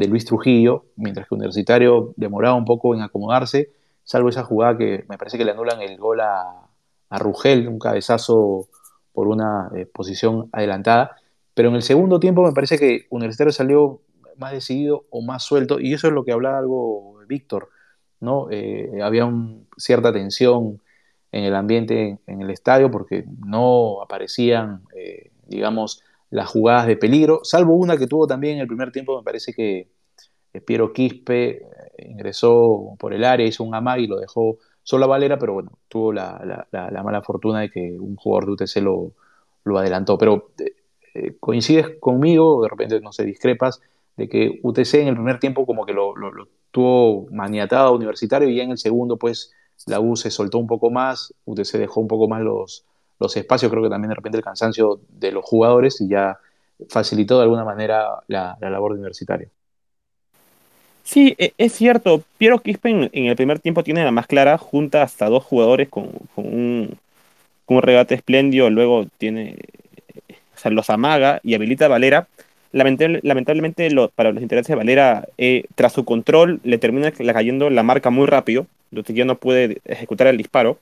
Luis 0.09 0.25
Trujillo, 0.25 0.87
mientras 0.97 1.29
que 1.29 1.35
Universitario 1.35 2.15
demoraba 2.17 2.55
un 2.55 2.65
poco 2.65 2.95
en 2.95 3.03
acomodarse, 3.03 3.71
salvo 4.03 4.31
esa 4.31 4.45
jugada 4.45 4.79
que 4.79 5.05
me 5.11 5.19
parece 5.19 5.37
que 5.37 5.45
le 5.45 5.51
anulan 5.51 5.83
el 5.83 5.99
gol 5.99 6.21
a, 6.21 6.71
a 7.11 7.19
Rugel, 7.19 7.69
un 7.69 7.79
cabezazo 7.79 8.67
por 9.13 9.29
una 9.29 9.71
eh, 9.75 9.87
posición 9.87 10.49
adelantada. 10.53 11.17
Pero 11.55 11.69
en 11.69 11.75
el 11.75 11.83
segundo 11.83 12.21
tiempo 12.21 12.43
me 12.43 12.53
parece 12.53 12.79
que 12.79 13.07
Universitario 13.11 13.53
salió 13.53 14.01
más 14.41 14.53
decidido 14.53 15.05
o 15.11 15.23
más 15.23 15.45
suelto, 15.45 15.79
y 15.79 15.95
eso 15.95 16.09
es 16.09 16.13
lo 16.13 16.25
que 16.25 16.33
hablaba 16.33 16.59
algo 16.59 17.11
Víctor, 17.31 17.71
¿no? 18.21 18.49
Eh, 18.51 19.01
había 19.03 19.33
cierta 19.79 20.13
tensión 20.13 20.83
en 21.33 21.45
el 21.45 21.55
ambiente 21.55 22.19
en, 22.27 22.43
el 22.43 22.51
estadio 22.51 22.91
porque 22.91 23.25
no 23.47 24.03
aparecían, 24.03 24.83
eh, 24.95 25.31
digamos, 25.47 26.03
las 26.29 26.49
jugadas 26.49 26.87
de 26.87 26.97
peligro, 26.97 27.41
salvo 27.45 27.75
una 27.75 27.97
que 27.97 28.07
tuvo 28.07 28.27
también 28.27 28.57
en 28.57 28.63
el 28.63 28.67
primer 28.67 28.93
tiempo, 28.93 29.17
me 29.17 29.25
parece 29.25 29.55
que 29.55 29.89
eh, 30.53 30.61
Piero 30.61 30.93
Quispe 30.93 31.63
ingresó 31.99 32.97
por 32.99 33.15
el 33.15 33.25
área, 33.25 33.47
hizo 33.47 33.65
un 33.65 33.75
amag 33.75 34.01
y 34.01 34.07
lo 34.07 34.19
dejó 34.19 34.59
solo 34.83 35.05
a 35.05 35.09
Valera, 35.09 35.39
pero 35.39 35.55
bueno, 35.55 35.79
tuvo 35.89 36.13
la, 36.13 36.67
mala 37.05 37.23
fortuna 37.23 37.61
de 37.61 37.71
que 37.71 37.97
un 37.99 38.17
jugador 38.17 38.47
de 38.47 38.53
UTC 38.53 38.77
lo, 38.83 39.13
lo 39.65 39.79
adelantó. 39.79 40.19
Pero 40.19 40.51
coincides 41.39 41.99
conmigo, 42.01 42.63
de 42.63 42.69
repente 42.69 43.01
no 43.01 43.13
sé, 43.13 43.25
discrepas, 43.25 43.81
de 44.21 44.29
que 44.29 44.61
UTC 44.63 44.97
en 44.97 45.09
el 45.09 45.15
primer 45.15 45.41
tiempo 45.41 45.65
como 45.65 45.87
que 45.87 45.95
lo, 45.95 46.13
tuvo 46.71 47.27
maniatado 47.31 47.95
universitario 47.95 48.51
y 48.51 48.57
ya 48.57 48.65
en 48.65 48.73
el 48.73 48.79
segundo 48.79 49.17
pues 49.17 49.51
la 49.87 49.99
U 49.99 50.15
se 50.15 50.31
soltó 50.31 50.59
un 50.59 50.67
poco 50.67 50.91
más, 50.91 51.33
UTC 51.47 51.79
dejó 51.79 52.01
un 52.01 52.09
poco 52.09 52.29
más 52.29 52.43
los, 52.43 52.85
los 53.19 53.35
espacios, 53.35 53.71
creo 53.71 53.83
que 53.83 53.89
también 53.89 54.11
de 54.11 54.17
repente 54.17 54.37
el 54.37 54.45
cansancio 54.45 55.01
de 55.09 55.33
los 55.33 55.43
jugadores 55.43 56.03
y 56.03 56.09
ya 56.09 56.39
facilitó 56.91 57.39
de 57.39 57.45
alguna 57.45 57.65
manera 57.65 58.23
la, 58.27 58.59
labor 58.61 58.93
de 58.93 58.99
universitario. 58.99 59.49
Sí, 61.03 61.35
e, 61.39 61.55
es 61.57 61.73
cierto. 61.73 62.23
Piero 62.37 62.59
Quispe 62.59 62.91
en, 62.91 63.11
el 63.15 63.37
primer 63.37 63.59
tiempo 63.59 63.83
tiene 63.83 64.05
la 64.05 64.11
más 64.11 64.27
clara, 64.27 64.59
junta 64.59 65.03
hasta 65.03 65.31
dos 65.31 65.45
jugadores 65.45 65.89
con, 65.89 66.11
un, 66.37 66.99
regate 67.67 68.17
espléndido, 68.17 68.69
luego 68.69 69.07
tiene, 69.17 69.57
los 70.65 70.91
amaga 70.91 71.41
y 71.43 71.55
habilita 71.55 71.87
a 71.87 71.89
Valera 71.89 72.29
lamentablemente 72.73 73.89
para 74.15 74.33
los 74.33 74.43
intereses 74.43 74.69
de 74.69 74.77
Valera, 74.77 75.27
eh, 75.39 75.65
tras 75.75 75.93
su 75.93 76.05
control, 76.05 76.61
le 76.65 76.79
termina 76.79 77.11
cayendo 77.11 77.71
la 77.71 77.83
marca 77.83 78.11
muy 78.11 78.27
rápido, 78.27 78.67
donde 78.91 79.15
ya 79.15 79.25
no 79.25 79.37
puede 79.37 79.81
ejecutar 79.85 80.29
el 80.29 80.37
disparo, 80.37 80.79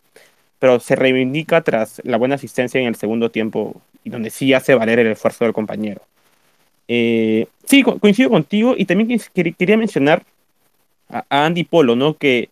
pero 0.58 0.80
se 0.80 0.96
reivindica 0.96 1.62
tras 1.62 2.00
la 2.04 2.16
buena 2.16 2.34
asistencia 2.34 2.80
en 2.80 2.86
el 2.86 2.96
segundo 2.96 3.30
tiempo 3.30 3.80
y 4.04 4.10
donde 4.10 4.30
sí 4.30 4.52
hace 4.52 4.74
valer 4.74 4.98
el 4.98 5.08
esfuerzo 5.08 5.44
del 5.44 5.54
compañero. 5.54 6.02
Eh, 6.88 7.46
sí, 7.64 7.82
coincido 7.82 8.30
contigo 8.30 8.74
y 8.76 8.86
también 8.86 9.20
quería 9.34 9.76
mencionar 9.76 10.22
a, 11.08 11.24
Andy 11.30 11.64
Polo, 11.64 11.96
¿no? 11.96 12.14
Que, 12.14 12.50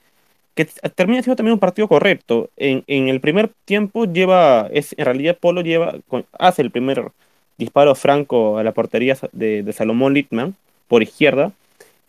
termina 0.94 1.22
siendo 1.22 1.36
también 1.36 1.54
un 1.54 1.58
partido 1.58 1.88
correcto. 1.88 2.50
En, 2.56 2.82
en, 2.86 3.08
el 3.08 3.20
primer 3.20 3.50
tiempo 3.66 4.06
lleva, 4.06 4.68
es, 4.72 4.94
en 4.96 5.04
realidad 5.04 5.36
Polo 5.38 5.60
lleva, 5.60 5.96
hace 6.38 6.62
el 6.62 6.70
primer 6.70 7.10
disparo 7.58 7.94
franco 7.94 8.58
a 8.58 8.64
la 8.64 8.72
portería 8.72 9.16
de, 9.32 9.72
Salomón 9.72 10.14
Littman 10.14 10.54
por 10.88 11.02
izquierda. 11.02 11.52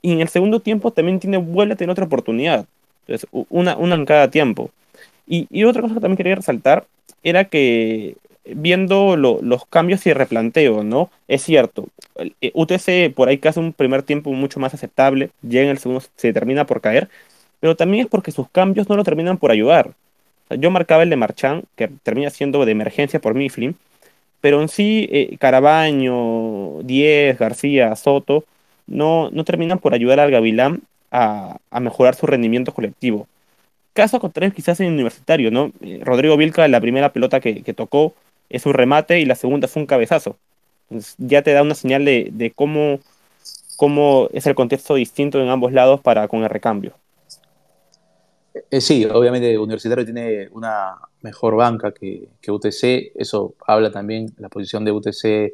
Y 0.01 0.13
en 0.13 0.21
el 0.21 0.29
segundo 0.29 0.59
tiempo 0.59 0.91
también 0.91 1.19
tiene, 1.19 1.37
vuelve 1.37 1.73
a 1.73 1.77
tener 1.77 1.91
otra 1.91 2.05
oportunidad. 2.05 2.65
Entonces, 3.07 3.27
una, 3.49 3.75
una 3.77 3.95
en 3.95 4.05
cada 4.05 4.29
tiempo. 4.29 4.71
Y, 5.27 5.63
otra 5.65 5.81
cosa 5.81 5.95
que 5.95 5.99
también 5.99 6.17
quería 6.17 6.35
resaltar 6.35 6.85
era 7.21 7.45
que 7.45 8.15
viendo 8.45 9.17
los 9.17 9.65
cambios 9.65 10.05
y 10.07 10.13
replanteo, 10.13 10.83
¿no? 10.83 11.09
Es 11.27 11.43
cierto, 11.43 11.87
eh, 12.15 12.51
UTC 12.53 13.13
por 13.13 13.27
ahí 13.27 13.37
que 13.39 13.49
hace 13.49 13.59
un 13.59 13.73
primer 13.73 14.03
tiempo 14.03 14.31
mucho 14.31 14.61
más 14.61 14.73
aceptable, 14.73 15.31
llega 15.41 15.65
en 15.65 15.71
el 15.71 15.79
segundo 15.79 16.01
se 16.15 16.31
termina 16.31 16.65
por 16.65 16.79
caer, 16.79 17.09
pero 17.59 17.75
también 17.75 18.05
es 18.05 18.09
porque 18.09 18.31
sus 18.31 18.49
cambios 18.49 18.87
no 18.87 18.95
lo 18.95 19.03
terminan 19.03 19.37
por 19.37 19.51
ayudar. 19.51 19.91
yo 20.49 20.71
marcaba 20.71 21.03
el 21.03 21.09
de 21.09 21.17
Marchán, 21.17 21.63
que 21.75 21.89
termina 22.03 22.29
siendo 22.29 22.63
de 22.65 22.71
emergencia 22.71 23.19
por 23.19 23.33
Mifflin, 23.33 23.75
pero 24.47 24.61
en 24.61 24.69
sí 24.69 25.09
eh, 25.11 25.35
Carabaño, 25.41 26.81
Diez, 26.83 27.37
García, 27.37 27.93
Soto, 27.97 28.45
no, 28.85 29.29
no 29.31 29.43
terminan 29.43 29.77
por 29.77 29.93
ayudar 29.93 30.21
al 30.21 30.31
Gavilán 30.31 30.83
a, 31.11 31.59
mejorar 31.81 32.15
su 32.15 32.27
rendimiento 32.27 32.73
colectivo. 32.73 33.27
Caso 33.91 34.21
contrario 34.21 34.53
quizás 34.55 34.79
en 34.79 34.93
universitario, 34.93 35.51
¿no? 35.51 35.73
Eh, 35.81 35.99
Rodrigo 36.01 36.37
Vilca, 36.37 36.65
la 36.69 36.79
primera 36.79 37.11
pelota 37.11 37.41
que, 37.41 37.61
tocó 37.73 38.13
es 38.49 38.65
un 38.65 38.73
remate 38.73 39.19
y 39.19 39.25
la 39.25 39.35
segunda 39.35 39.67
fue 39.67 39.81
un 39.81 39.85
cabezazo. 39.85 40.37
ya 41.17 41.41
te 41.41 41.51
da 41.51 41.61
una 41.61 41.75
señal 41.75 42.05
de, 42.05 42.53
cómo, 42.55 42.99
cómo 43.75 44.29
es 44.31 44.47
el 44.47 44.55
contexto 44.55 44.95
distinto 44.95 45.41
en 45.41 45.49
ambos 45.49 45.73
lados 45.73 45.99
para 45.99 46.29
con 46.29 46.43
el 46.43 46.49
recambio. 46.49 46.93
Eh, 48.69 48.81
sí, 48.81 49.05
obviamente 49.05 49.57
Universitario 49.57 50.03
tiene 50.03 50.49
una 50.51 50.97
mejor 51.21 51.55
banca 51.55 51.93
que, 51.93 52.29
UTC, 52.47 53.13
eso 53.15 53.55
habla 53.65 53.91
también 53.91 54.33
la 54.37 54.49
posición 54.49 54.83
de 54.83 54.91
UTC 54.91 55.53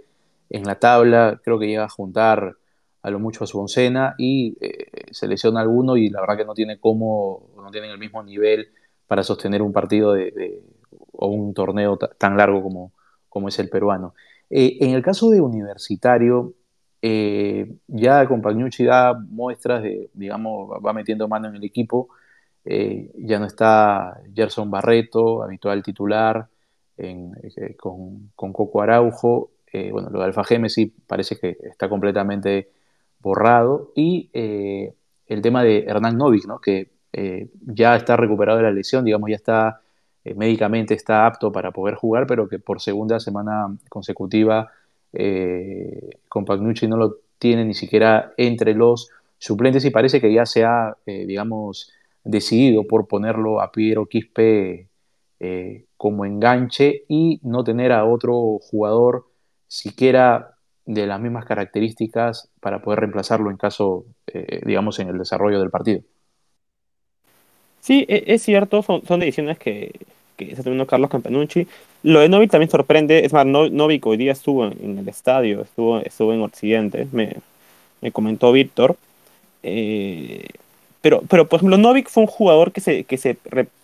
en 0.49 0.63
la 0.63 0.79
tabla, 0.79 1.39
creo 1.43 1.59
que 1.59 1.67
llega 1.67 1.85
a 1.85 1.89
juntar 1.89 2.55
a 3.03 3.09
lo 3.11 3.19
mucho 3.19 3.43
a 3.43 3.47
su 3.47 3.59
oncena 3.59 4.15
y 4.17 4.57
eh, 4.61 4.87
se 5.11 5.27
lesiona 5.27 5.61
alguno 5.61 5.95
y 5.97 6.09
la 6.09 6.21
verdad 6.21 6.37
que 6.37 6.45
no 6.45 6.53
tiene 6.55 6.79
cómo, 6.79 7.51
no 7.55 7.69
tienen 7.69 7.91
el 7.91 7.99
mismo 7.99 8.23
nivel 8.23 8.69
para 9.07 9.23
sostener 9.23 9.61
un 9.61 9.73
partido 9.73 10.13
de, 10.13 10.63
o 11.11 11.27
un 11.27 11.53
torneo 11.53 11.97
tan 11.97 12.37
largo 12.37 12.63
como, 12.63 12.93
como 13.29 13.47
es 13.49 13.59
el 13.59 13.69
peruano. 13.69 14.15
Eh, 14.49 14.77
en 14.81 14.91
el 14.91 15.03
caso 15.03 15.29
de 15.29 15.41
Universitario, 15.41 16.53
ya 17.87 18.25
Compagnucci 18.27 18.85
da 18.85 19.13
muestras 19.13 19.83
de, 19.83 20.09
digamos, 20.13 20.69
va 20.83 20.93
metiendo 20.93 21.27
mano 21.27 21.49
en 21.49 21.55
el 21.55 21.63
equipo, 21.63 22.09
eh, 22.65 23.11
ya 23.17 23.39
no 23.39 23.45
está 23.45 24.21
Gerson 24.33 24.71
Barreto, 24.71 25.43
habitual 25.43 25.83
titular, 25.83 26.47
eh, 26.97 27.75
con, 27.77 28.31
Coco 28.35 28.81
Araujo. 28.81 29.51
Eh, 29.71 29.91
bueno, 29.91 30.09
lo 30.09 30.19
de 30.19 30.25
Alfa 30.25 30.43
sí 30.69 30.93
parece 31.07 31.37
que 31.37 31.57
está 31.63 31.89
completamente 31.89 32.69
borrado. 33.19 33.91
Y 33.95 34.29
el 34.33 35.41
tema 35.41 35.63
de 35.63 35.79
Hernán 35.87 36.17
Novik, 36.17 36.45
¿no? 36.45 36.59
que 36.59 36.91
ya 37.61 37.95
está 37.95 38.17
recuperado 38.17 38.57
de 38.57 38.63
la 38.63 38.71
lesión, 38.71 39.05
digamos, 39.05 39.29
ya 39.29 39.35
está 39.35 39.81
médicamente 40.35 40.93
está 40.93 41.25
apto 41.25 41.51
para 41.51 41.71
poder 41.71 41.95
jugar, 41.95 42.25
pero 42.25 42.47
que 42.47 42.57
por 42.57 42.79
segunda 42.79 43.19
semana 43.19 43.75
consecutiva 43.89 44.71
con 46.29 46.45
Pagnucci 46.45 46.87
no 46.87 46.97
lo 46.97 47.17
tiene 47.37 47.65
ni 47.65 47.73
siquiera 47.73 48.33
entre 48.37 48.73
los 48.73 49.09
suplentes 49.37 49.83
y 49.85 49.89
parece 49.91 50.21
que 50.21 50.33
ya 50.33 50.45
se 50.45 50.63
ha, 50.63 50.95
digamos, 51.05 51.91
decidido 52.23 52.85
por 52.87 53.07
ponerlo 53.07 53.61
a 53.61 53.71
Piero 53.71 54.05
Quispe 54.05 54.87
eh, 55.39 55.85
como 55.97 56.25
enganche 56.25 57.03
y 57.07 57.39
no 57.43 57.63
tener 57.63 57.91
a 57.91 58.05
otro 58.05 58.59
jugador 58.59 59.27
siquiera 59.67 60.55
de 60.85 61.07
las 61.07 61.19
mismas 61.19 61.45
características 61.45 62.49
para 62.59 62.81
poder 62.81 63.01
reemplazarlo 63.01 63.49
en 63.49 63.57
caso, 63.57 64.05
eh, 64.27 64.61
digamos, 64.65 64.99
en 64.99 65.09
el 65.09 65.17
desarrollo 65.17 65.59
del 65.59 65.69
partido. 65.69 66.01
Sí, 67.79 68.05
e, 68.07 68.23
es 68.27 68.41
cierto, 68.41 68.81
son, 68.83 69.19
decisiones 69.19 69.57
que, 69.57 69.91
que 70.37 70.51
está 70.51 70.63
teniendo 70.63 70.87
Carlos 70.87 71.09
Campanucci. 71.09 71.67
Lo 72.03 72.19
de 72.19 72.29
Novik 72.29 72.51
también 72.51 72.69
sorprende, 72.69 73.25
es 73.25 73.33
más, 73.33 73.45
Novik 73.45 74.05
hoy 74.05 74.17
día 74.17 74.31
estuvo 74.31 74.65
en, 74.65 74.99
el 74.99 75.07
estadio, 75.09 75.61
estuvo, 75.61 75.99
estuvo 75.99 76.33
en 76.33 76.41
Occidente, 76.41 77.07
me, 77.11 77.37
me 78.01 78.11
comentó 78.11 78.51
Víctor. 78.51 78.97
Eh, 79.63 80.47
pero, 81.03 81.21
pero, 81.27 81.49
por 81.49 81.57
ejemplo, 81.57 81.77
Novik 81.77 82.09
fue 82.09 82.23
un 82.23 82.27
jugador 82.27 82.71
que 82.71 82.79
se, 82.79 83.03
que 83.03 83.17
se, 83.17 83.35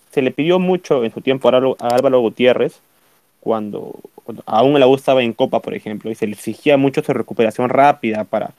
se 0.09 0.21
le 0.21 0.31
pidió 0.31 0.57
mucho 0.57 1.03
en 1.03 1.13
su 1.13 1.19
tiempo 1.19 1.49
a 1.49 1.57
Álvaro, 1.81 2.21
Gutiérrez, 2.21 2.79
cuando, 3.41 3.99
aún 4.45 4.79
la 4.79 4.87
U 4.87 4.95
estaba 4.95 5.21
en 5.21 5.33
Copa, 5.33 5.59
por 5.59 5.73
ejemplo, 5.73 6.09
y 6.09 6.15
se 6.15 6.27
le 6.27 6.33
exigía 6.33 6.77
mucho 6.77 7.03
su 7.03 7.11
recuperación 7.11 7.67
rápida 7.67 8.23
para, 8.23 8.51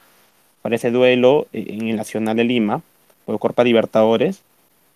para 0.61 0.75
ese 0.75 0.91
duelo 0.91 1.47
en 1.53 1.87
el 1.87 1.95
Nacional 1.95 2.37
de 2.37 2.43
Lima, 2.43 2.83
por 3.25 3.39
Copa 3.39 3.63
Libertadores. 3.63 4.43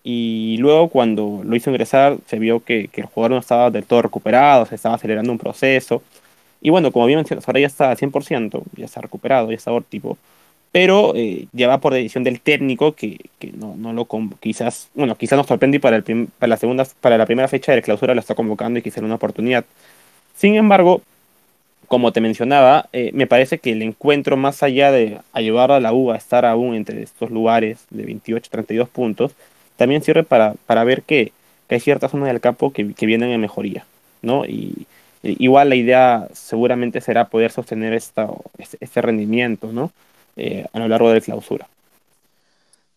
Y 0.04 0.58
luego 0.58 0.88
cuando 0.88 1.40
lo 1.44 1.56
hizo 1.56 1.70
ingresar, 1.70 2.18
se 2.26 2.38
vio 2.38 2.60
que, 2.60 2.86
que, 2.86 3.00
el 3.00 3.08
jugador 3.08 3.32
no 3.32 3.38
estaba 3.38 3.72
del 3.72 3.84
todo 3.84 4.02
recuperado, 4.02 4.64
se 4.66 4.76
estaba 4.76 4.94
acelerando 4.94 5.32
un 5.32 5.38
proceso. 5.38 6.04
Y 6.60 6.70
bueno, 6.70 6.92
como 6.92 7.06
bien 7.06 7.18
mencionas, 7.18 7.48
ahora 7.48 7.58
ya 7.58 7.66
está 7.66 7.90
al 7.90 7.96
100%, 7.96 8.62
ya 8.76 8.84
está 8.84 9.00
recuperado, 9.00 9.50
ya 9.50 9.56
está 9.56 9.72
óptimo. 9.72 10.16
Pero 10.72 11.14
eh, 11.16 11.46
ya 11.52 11.68
va 11.68 11.78
por 11.78 11.94
decisión 11.94 12.24
del 12.24 12.40
técnico 12.40 12.94
que, 12.94 13.18
que 13.38 13.52
no, 13.52 13.74
no, 13.76 13.92
lo 13.92 14.06
quizás, 14.40 14.88
bueno, 14.94 15.16
quizás 15.16 15.38
nos 15.38 15.46
sorprende 15.46 15.78
y 15.78 15.80
para, 15.80 15.96
el 15.96 16.28
para, 16.38 16.48
la 16.48 16.56
segunda, 16.56 16.86
para 17.00 17.16
la 17.16 17.26
primera 17.26 17.48
fecha 17.48 17.72
de 17.72 17.82
clausura 17.82 18.14
lo 18.14 18.20
está 18.20 18.34
convocando 18.34 18.78
y 18.78 18.82
quizás 18.82 19.02
una 19.02 19.14
oportunidad. 19.14 19.64
Sin 20.34 20.54
embargo, 20.56 21.02
como 21.88 22.12
te 22.12 22.20
mencionaba, 22.20 22.88
eh, 22.92 23.10
me 23.14 23.26
parece 23.26 23.58
que 23.58 23.72
el 23.72 23.82
encuentro, 23.82 24.36
más 24.36 24.62
allá 24.62 24.90
de 24.92 25.18
ayudar 25.32 25.72
a 25.72 25.80
la 25.80 25.92
U 25.92 26.10
a 26.10 26.16
estar 26.16 26.44
aún 26.44 26.74
entre 26.74 27.02
estos 27.02 27.30
lugares 27.30 27.86
de 27.90 28.04
28, 28.04 28.50
32 28.50 28.88
puntos, 28.88 29.32
también 29.76 30.02
sirve 30.02 30.24
para, 30.24 30.54
para 30.66 30.84
ver 30.84 31.02
que, 31.02 31.32
que 31.68 31.76
hay 31.76 31.80
ciertas 31.80 32.10
zonas 32.10 32.28
del 32.28 32.40
campo 32.40 32.72
que, 32.72 32.92
que 32.92 33.06
vienen 33.06 33.30
en 33.30 33.40
mejoría, 33.40 33.86
¿no? 34.22 34.44
Y, 34.44 34.86
igual 35.22 35.68
la 35.68 35.74
idea 35.74 36.28
seguramente 36.32 37.00
será 37.00 37.28
poder 37.28 37.50
sostener 37.50 37.94
esta, 37.94 38.28
este 38.80 39.02
rendimiento, 39.02 39.72
¿no? 39.72 39.90
Eh, 40.36 40.66
a 40.70 40.78
lo 40.78 40.86
largo 40.86 41.08
de 41.08 41.14
la 41.14 41.20
clausura. 41.22 41.66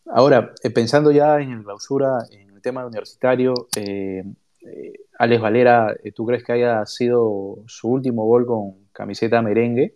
Ahora, 0.08 0.54
eh, 0.62 0.70
pensando 0.72 1.10
ya 1.12 1.40
en 1.40 1.58
la 1.60 1.64
clausura, 1.64 2.26
en 2.32 2.50
el 2.50 2.62
tema 2.62 2.86
universitario, 2.86 3.54
eh, 3.78 4.24
Alex 5.18 5.42
Valera, 5.42 5.96
¿tú 6.14 6.26
crees 6.26 6.44
que 6.44 6.52
haya 6.52 6.86
sido 6.86 7.60
su 7.66 7.88
último 7.88 8.26
gol 8.26 8.46
con 8.46 8.74
camiseta 8.92 9.42
merengue? 9.42 9.96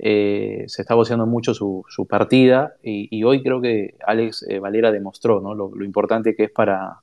se 0.00 0.64
está 0.82 0.94
voceando 0.94 1.26
mucho 1.26 1.54
su, 1.54 2.06
partida 2.08 2.76
y, 2.84 3.24
hoy 3.24 3.42
creo 3.42 3.60
que 3.60 3.96
Alex 4.06 4.46
Valera 4.60 4.92
demostró 4.92 5.40
lo, 5.40 5.84
importante 5.84 6.36
que 6.36 6.44
es 6.44 6.50
para, 6.52 7.00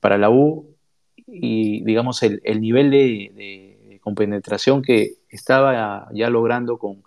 para 0.00 0.16
la 0.16 0.30
U 0.30 0.66
y 1.26 1.84
digamos 1.84 2.22
el, 2.22 2.40
nivel 2.62 2.90
de, 2.90 4.00
compenetración 4.00 4.80
que 4.80 5.16
estaba 5.28 6.08
ya 6.14 6.30
logrando 6.30 6.78
con 6.78 7.02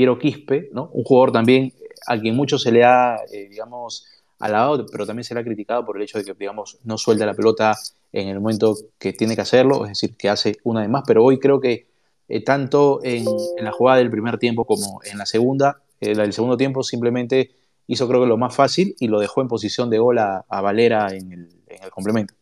Piero 0.00 0.18
Quispe, 0.18 0.70
¿no? 0.72 0.88
un 0.94 1.04
jugador 1.04 1.30
también 1.30 1.74
a 2.06 2.18
quien 2.18 2.34
mucho 2.34 2.58
se 2.58 2.72
le 2.72 2.84
ha, 2.84 3.18
eh, 3.30 3.48
digamos, 3.50 4.06
alabado, 4.38 4.86
pero 4.90 5.04
también 5.04 5.24
se 5.24 5.34
le 5.34 5.40
ha 5.40 5.44
criticado 5.44 5.84
por 5.84 5.98
el 5.98 6.04
hecho 6.04 6.16
de 6.16 6.24
que, 6.24 6.32
digamos, 6.32 6.78
no 6.84 6.96
suelta 6.96 7.26
la 7.26 7.34
pelota 7.34 7.76
en 8.10 8.28
el 8.28 8.40
momento 8.40 8.74
que 8.98 9.12
tiene 9.12 9.34
que 9.34 9.42
hacerlo, 9.42 9.84
es 9.84 9.90
decir, 9.90 10.16
que 10.16 10.30
hace 10.30 10.56
una 10.64 10.80
de 10.80 10.88
más, 10.88 11.02
pero 11.06 11.22
hoy 11.22 11.38
creo 11.38 11.60
que 11.60 11.88
eh, 12.30 12.42
tanto 12.42 13.00
en, 13.02 13.26
la 13.58 13.72
jugada 13.72 13.98
del 13.98 14.10
primer 14.10 14.38
tiempo 14.38 14.64
como 14.64 15.02
en 15.04 15.18
la 15.18 15.26
segunda, 15.26 15.82
eh, 16.00 16.14
la 16.14 16.22
del 16.22 16.32
segundo 16.32 16.56
tiempo 16.56 16.82
simplemente 16.82 17.50
hizo 17.86 18.08
creo 18.08 18.22
que 18.22 18.26
lo 18.26 18.38
más 18.38 18.56
fácil 18.56 18.96
y 19.00 19.08
lo 19.08 19.20
dejó 19.20 19.42
en 19.42 19.48
posición 19.48 19.90
de 19.90 19.98
gol 19.98 20.16
a, 20.16 20.46
Valera 20.48 21.08
en 21.14 21.30
el, 21.30 21.90
complemento. 21.90 22.32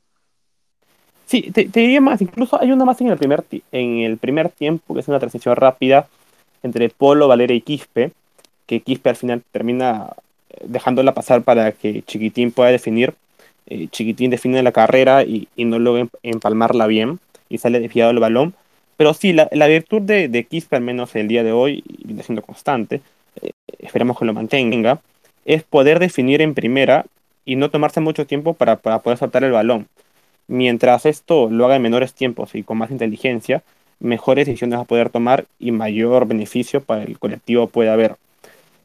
Sí, 1.27 1.51
te, 1.51 1.65
diría 1.65 2.01
más, 2.01 2.23
incluso 2.23 2.61
hay 2.61 2.71
una 2.71 2.85
más 2.85 3.01
en 3.01 3.09
el 3.09 3.19
primer, 3.19 3.43
en 3.73 3.99
el 4.03 4.17
primer 4.17 4.49
tiempo, 4.49 4.95
que 4.95 5.01
es 5.01 5.09
una 5.09 5.19
transición 5.19 5.57
rápida 5.57 6.07
entre 6.63 6.89
Polo, 6.89 7.29
Valera 7.29 7.55
y 7.55 7.61
Quispe, 7.61 8.13
que 8.67 8.81
Quispe 8.81 9.11
al 9.11 9.17
final 9.17 9.43
termina 9.51 10.11
eh, 10.51 10.65
dejándola 10.65 11.15
pasar 11.15 11.43
para 11.43 11.73
que 11.73 12.03
Chiquitín 12.03 12.53
pueda 12.53 12.71
definir. 12.71 13.15
Eh, 13.67 13.89
Chiquitín 13.91 14.31
define 14.31 14.63
la 14.63 14.73
carrera 14.73 15.25
y, 15.25 15.49
no 15.57 15.79
logra 15.79 16.09
empalmarla 16.23 16.87
bien 16.87 17.19
y 17.49 17.59
sale 17.59 17.81
desviado 17.81 18.11
el 18.11 18.19
balón. 18.19 18.55
Pero 18.97 19.15
sí, 19.15 19.33
la, 19.33 19.67
virtud 19.69 20.03
de, 20.03 20.47
Quispe, 20.49 20.77
al 20.77 20.83
menos 20.83 21.15
el 21.15 21.29
día 21.29 21.45
de 21.45 21.53
hoy, 21.53 21.85
viene 22.05 22.23
siendo 22.23 22.43
constante, 22.43 23.01
eh, 23.41 23.53
esperamos 23.79 24.19
que 24.19 24.25
lo 24.25 24.35
mantenga, 24.35 25.01
es 25.45 25.63
poder 25.63 26.01
definir 26.01 26.43
en 26.43 26.55
primera 26.55 27.07
y 27.45 27.57
no 27.57 27.71
tomarse 27.71 28.01
mucho 28.01 28.27
tiempo 28.27 28.55
para, 28.55 28.77
para 28.77 28.99
poder 28.99 29.19
soltar 29.19 29.45
el 29.45 29.53
balón. 29.53 29.87
Mientras 30.49 31.07
esto 31.07 31.49
lo 31.51 31.67
haga 31.67 31.77
en 31.77 31.83
menores 31.83 32.13
tiempos 32.13 32.55
y 32.55 32.65
con 32.65 32.79
más 32.79 32.91
inteligencia, 32.91 33.63
mejores 34.01 34.47
decisiones 34.47 34.79
a 34.79 34.85
poder 34.85 35.11
tomar 35.11 35.47
y 35.59 35.73
mayor 35.73 36.27
beneficio 36.27 36.81
para 36.83 37.03
el 37.03 37.19
colectivo 37.19 37.69
puede 37.69 37.91
haber. 37.91 38.17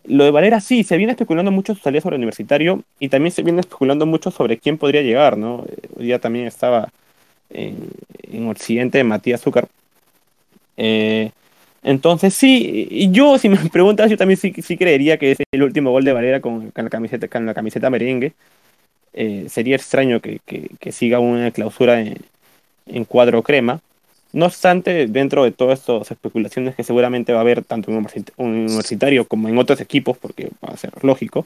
Lo 0.06 0.26
de 0.26 0.32
Valera 0.32 0.60
sí, 0.60 0.84
se 0.84 0.98
viene 0.98 1.14
especulando 1.14 1.52
mucho 1.52 1.76
su 1.76 1.82
salida 1.82 2.02
sobre 2.02 2.16
el 2.16 2.22
universitario 2.22 2.84
y 3.00 3.10
también 3.10 3.32
se 3.32 3.44
viene 3.44 3.62
especulando 3.62 4.06
mucho 4.06 4.32
sobre 4.32 4.58
quién 4.58 4.78
podría 4.78 5.02
llegar, 5.02 5.38
¿no? 5.38 5.66
Eh, 5.68 5.88
hoy 5.98 6.06
día 6.06 6.20
también 6.20 6.46
estaba 6.46 6.90
en, 7.50 7.78
en 8.32 8.48
Occidente 8.50 9.04
Matías 9.04 9.42
Zúcar. 9.42 9.68
Eh, 10.78 11.32
entonces 11.84 12.34
sí, 12.34 13.10
yo 13.12 13.38
si 13.40 13.50
me 13.50 13.58
preguntas, 13.70 14.10
yo 14.10 14.18
también 14.18 14.38
sí, 14.38 14.54
sí 14.62 14.78
creería 14.78 15.18
que 15.18 15.32
es 15.32 15.38
el 15.52 15.64
último 15.64 15.92
gol 15.92 16.04
de 16.04 16.14
Valera 16.14 16.42
con, 16.42 16.72
la, 16.76 16.90
camiseta, 16.90 17.28
con 17.28 17.46
la 17.46 17.54
camiseta 17.54 17.90
merengue. 17.90 18.34
Eh, 19.14 19.46
sería 19.50 19.76
extraño 19.76 20.20
que, 20.22 20.40
que, 20.46 20.92
siga 20.92 21.20
una 21.20 21.52
clausura 21.52 22.02
en, 22.02 22.18
en 22.88 23.06
cuadro 23.06 23.44
crema. 23.44 23.80
No 24.34 24.48
obstante, 24.48 25.06
dentro 25.06 25.44
de 25.44 25.52
todas 25.52 25.80
estas 25.80 26.10
especulaciones 26.10 26.76
que 26.76 26.84
seguramente 26.84 27.34
va 27.34 27.40
a 27.40 27.42
haber 27.42 27.64
tanto 27.64 27.92
en 27.92 27.98
un 27.98 28.08
universitario 28.52 29.28
como 29.28 29.48
en 29.48 29.58
otros 29.60 29.80
equipos, 29.80 30.18
porque 30.18 30.50
va 30.64 30.74
a 30.74 30.78
ser 30.78 30.92
lógico, 31.04 31.46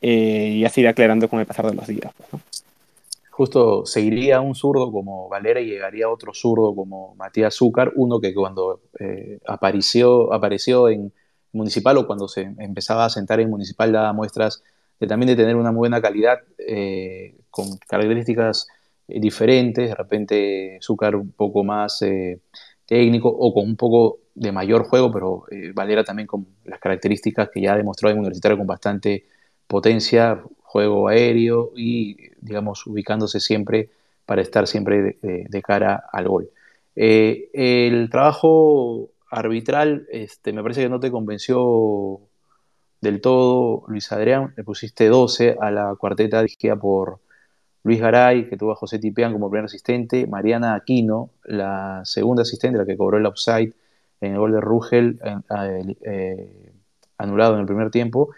eh, 0.00 0.58
ya 0.60 0.68
se 0.68 0.82
irá 0.82 0.90
aclarando 0.90 1.28
con 1.28 1.40
el 1.40 1.46
pasar 1.46 1.66
de 1.66 1.74
los 1.74 1.86
días. 1.88 2.12
Justo 3.30 3.86
seguiría 3.86 4.40
un 4.40 4.54
zurdo 4.54 4.92
como 4.92 5.28
Valera 5.28 5.60
y 5.60 5.66
llegaría 5.66 6.08
otro 6.08 6.32
zurdo 6.32 6.74
como 6.76 7.14
Matías 7.16 7.54
Zúcar, 7.56 7.92
uno 7.96 8.20
que 8.20 8.32
cuando 8.32 8.80
eh, 9.00 9.38
apareció, 9.46 10.32
apareció 10.32 10.88
en 10.88 11.12
Municipal 11.52 11.98
o 11.98 12.06
cuando 12.06 12.28
se 12.28 12.42
empezaba 12.58 13.04
a 13.04 13.10
sentar 13.10 13.40
en 13.40 13.50
Municipal 13.50 13.90
daba 13.90 14.12
muestras 14.12 14.62
de 15.00 15.08
también 15.08 15.26
de 15.28 15.36
tener 15.36 15.56
una 15.56 15.72
buena 15.72 16.00
calidad, 16.00 16.38
eh, 16.58 17.34
con 17.50 17.78
características 17.88 18.68
diferentes, 19.20 19.88
de 19.88 19.94
repente 19.94 20.78
Zúcar 20.82 21.16
un 21.16 21.32
poco 21.32 21.64
más 21.64 22.02
eh, 22.02 22.40
técnico 22.86 23.28
o 23.28 23.52
con 23.52 23.64
un 23.64 23.76
poco 23.76 24.20
de 24.34 24.52
mayor 24.52 24.84
juego, 24.84 25.12
pero 25.12 25.44
eh, 25.50 25.72
Valera 25.74 26.04
también 26.04 26.26
con 26.26 26.46
las 26.64 26.80
características 26.80 27.50
que 27.50 27.60
ya 27.60 27.74
ha 27.74 27.76
demostrado 27.76 28.12
en 28.12 28.20
Universitario 28.20 28.58
con 28.58 28.66
bastante 28.66 29.26
potencia, 29.66 30.42
juego 30.62 31.08
aéreo 31.08 31.72
y, 31.76 32.16
digamos, 32.40 32.86
ubicándose 32.86 33.40
siempre 33.40 33.90
para 34.24 34.42
estar 34.42 34.66
siempre 34.66 35.18
de, 35.20 35.62
cara 35.62 36.04
al 36.12 36.28
gol. 36.28 36.50
el 36.94 38.08
trabajo 38.10 39.10
arbitral, 39.30 40.06
este, 40.10 40.52
me 40.52 40.62
parece 40.62 40.82
que 40.82 40.88
no 40.88 41.00
te 41.00 41.10
convenció 41.10 42.20
del 43.02 43.20
todo, 43.20 43.84
Luis 43.88 44.12
Adrián, 44.12 44.54
le 44.56 44.64
pusiste 44.64 45.08
12 45.08 45.56
a 45.60 45.70
la 45.70 45.94
cuarteta 45.96 46.40
dirigida 46.40 46.76
por 46.76 47.18
Luis 47.84 48.00
Garay, 48.00 48.48
que 48.48 48.56
tuvo 48.56 48.72
a 48.72 48.76
José 48.76 48.98
Tipeán 48.98 49.32
como 49.32 49.50
primer 49.50 49.64
asistente, 49.64 50.26
Mariana 50.26 50.74
Aquino, 50.74 51.30
la 51.44 52.02
segunda 52.04 52.42
asistente, 52.42 52.78
la 52.78 52.86
que 52.86 52.96
cobró 52.96 53.18
el 53.18 53.26
offside 53.26 53.74
en 54.20 54.32
el 54.32 54.38
gol 54.38 54.52
de 54.52 54.60
Rugel, 54.60 55.20
eh, 56.02 56.72
anulado 57.18 57.54
en 57.54 57.60
el 57.60 57.66
primer 57.66 57.90
tiempo, 57.90 58.30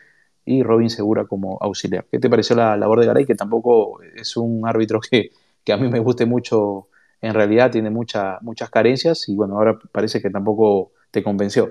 y 0.46 0.62
Robin 0.62 0.88
Segura 0.88 1.26
como 1.26 1.58
auxiliar. 1.60 2.06
¿Qué 2.10 2.18
te 2.18 2.30
pareció 2.30 2.56
la 2.56 2.76
labor 2.76 3.00
de 3.00 3.06
Garay? 3.06 3.26
Que 3.26 3.34
tampoco 3.34 4.00
es 4.02 4.36
un 4.36 4.66
árbitro 4.66 5.00
que, 5.00 5.30
a 5.70 5.76
mí 5.76 5.88
me 5.88 5.98
guste 5.98 6.24
mucho, 6.24 6.88
en 7.20 7.34
realidad 7.34 7.70
tiene 7.70 7.90
muchas 7.90 8.70
carencias, 8.70 9.28
y 9.28 9.34
bueno, 9.34 9.58
ahora 9.58 9.78
parece 9.92 10.22
que 10.22 10.30
tampoco 10.30 10.92
te 11.10 11.22
convenció. 11.22 11.70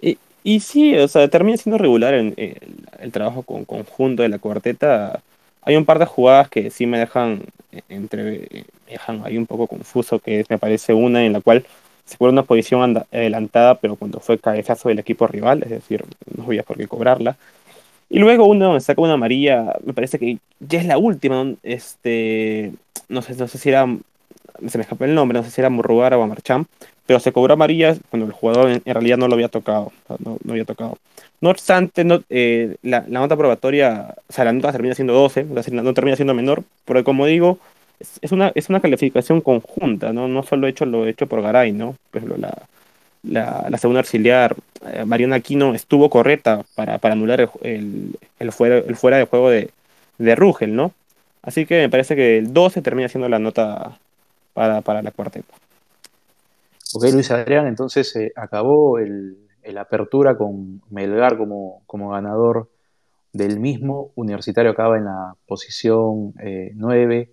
Y, 0.00 0.18
y 0.42 0.58
sí, 0.58 0.96
o 0.96 1.06
sea, 1.06 1.28
termina 1.28 1.56
siendo 1.56 1.78
regular 1.78 2.14
en, 2.14 2.34
el 2.36 3.12
trabajo 3.12 3.44
con, 3.44 3.64
conjunto 3.64 4.22
de 4.22 4.28
la 4.28 4.40
cuarteta 4.40 5.22
hay 5.66 5.76
un 5.76 5.84
par 5.84 5.98
de 5.98 6.06
jugadas 6.06 6.48
que 6.48 6.70
sí 6.70 6.86
me 6.86 6.98
dejan 6.98 7.42
entre 7.88 8.64
dejan 8.88 9.22
ahí 9.24 9.36
un 9.36 9.46
poco 9.46 9.66
confuso, 9.66 10.20
que 10.20 10.44
me 10.48 10.58
parece 10.58 10.94
una 10.94 11.24
en 11.24 11.32
la 11.32 11.40
cual 11.40 11.66
se 12.04 12.16
fue 12.16 12.28
una 12.28 12.44
posición 12.44 13.04
adelantada, 13.12 13.74
pero 13.74 13.96
cuando 13.96 14.20
fue 14.20 14.38
cabezazo 14.38 14.88
del 14.88 15.00
equipo 15.00 15.26
rival, 15.26 15.62
es 15.64 15.70
decir, 15.70 16.04
no 16.36 16.44
había 16.44 16.62
por 16.62 16.76
qué 16.76 16.86
cobrarla. 16.86 17.36
Y 18.08 18.20
luego 18.20 18.46
uno 18.46 18.66
donde 18.66 18.80
saca 18.80 19.02
una 19.02 19.14
amarilla, 19.14 19.74
me 19.84 19.92
parece 19.92 20.20
que 20.20 20.38
ya 20.60 20.78
es 20.78 20.86
la 20.86 20.98
última, 20.98 21.52
este, 21.64 22.72
no 23.08 23.22
sé, 23.22 23.34
no 23.34 23.48
sé 23.48 23.58
si 23.58 23.68
era, 23.70 23.88
se 24.68 24.78
me 24.78 24.82
escapó 24.82 25.04
el 25.04 25.16
nombre, 25.16 25.36
no 25.36 25.44
sé 25.44 25.50
si 25.50 25.60
era 25.60 25.68
Murrugara 25.68 26.16
o 26.16 26.26
Marchán, 26.28 26.66
pero 27.06 27.20
se 27.20 27.32
cobró 27.32 27.54
amarilla 27.54 27.96
cuando 28.10 28.26
el 28.26 28.32
jugador 28.32 28.70
en, 28.70 28.82
realidad 28.84 29.16
no 29.16 29.28
lo 29.28 29.34
había 29.34 29.48
tocado, 29.48 29.92
no, 30.18 30.38
no 30.42 30.52
había 30.52 30.64
tocado. 30.64 30.98
No 31.40 31.50
obstante, 31.50 32.04
no, 32.04 32.22
eh, 32.30 32.76
la, 32.82 33.02
nota 33.02 33.36
probatoria, 33.36 34.14
o 34.28 34.32
sea, 34.32 34.44
la 34.44 34.52
nota 34.52 34.72
termina 34.72 34.94
siendo 34.94 35.14
12, 35.14 35.44
no 35.44 35.94
termina 35.94 36.16
siendo 36.16 36.34
menor, 36.34 36.64
porque 36.84 37.04
como 37.04 37.26
digo, 37.26 37.58
es, 38.20 38.32
una, 38.32 38.52
es 38.54 38.68
una 38.68 38.80
calificación 38.80 39.40
conjunta, 39.40 40.12
¿no? 40.12 40.28
No 40.28 40.42
solo 40.42 40.66
hecho 40.66 40.86
lo 40.86 41.06
hecho 41.06 41.26
por 41.26 41.42
Garay, 41.42 41.72
¿no? 41.72 41.96
Pues 42.10 42.24
la, 42.24 42.66
la, 43.22 43.66
la, 43.68 43.78
segunda 43.78 44.00
auxiliar, 44.00 44.56
eh, 44.92 45.04
Mariana 45.04 45.36
Aquino, 45.36 45.74
estuvo 45.74 46.10
correcta 46.10 46.64
para, 46.74 46.98
para 46.98 47.14
anular 47.14 47.50
el, 47.62 48.16
el, 48.38 48.52
fuera, 48.52 48.78
el 48.78 48.96
fuera 48.96 49.18
de 49.18 49.24
juego 49.24 49.50
de, 49.50 49.70
de 50.18 50.34
Rugel, 50.34 50.74
¿no? 50.74 50.92
Así 51.42 51.66
que 51.66 51.82
me 51.82 51.88
parece 51.88 52.16
que 52.16 52.38
el 52.38 52.52
12 52.52 52.82
termina 52.82 53.08
siendo 53.08 53.28
la 53.28 53.38
nota 53.38 53.98
para, 54.54 54.80
para 54.80 55.02
la 55.02 55.12
cuarteta. 55.12 55.54
Ok, 56.94 57.04
Luis 57.12 57.30
Adrián, 57.30 57.66
entonces 57.66 58.14
eh, 58.16 58.32
acabó 58.36 58.98
el, 58.98 59.36
el 59.66 59.78
apertura 59.78 60.36
con 60.36 60.80
Melgar 60.90 61.36
como, 61.36 61.82
como 61.86 62.10
ganador 62.10 62.70
del 63.32 63.60
mismo. 63.60 64.12
Universitario 64.14 64.70
acaba 64.70 64.96
en 64.96 65.04
la 65.04 65.34
posición 65.46 66.34
9 66.74 67.18
eh, 67.18 67.30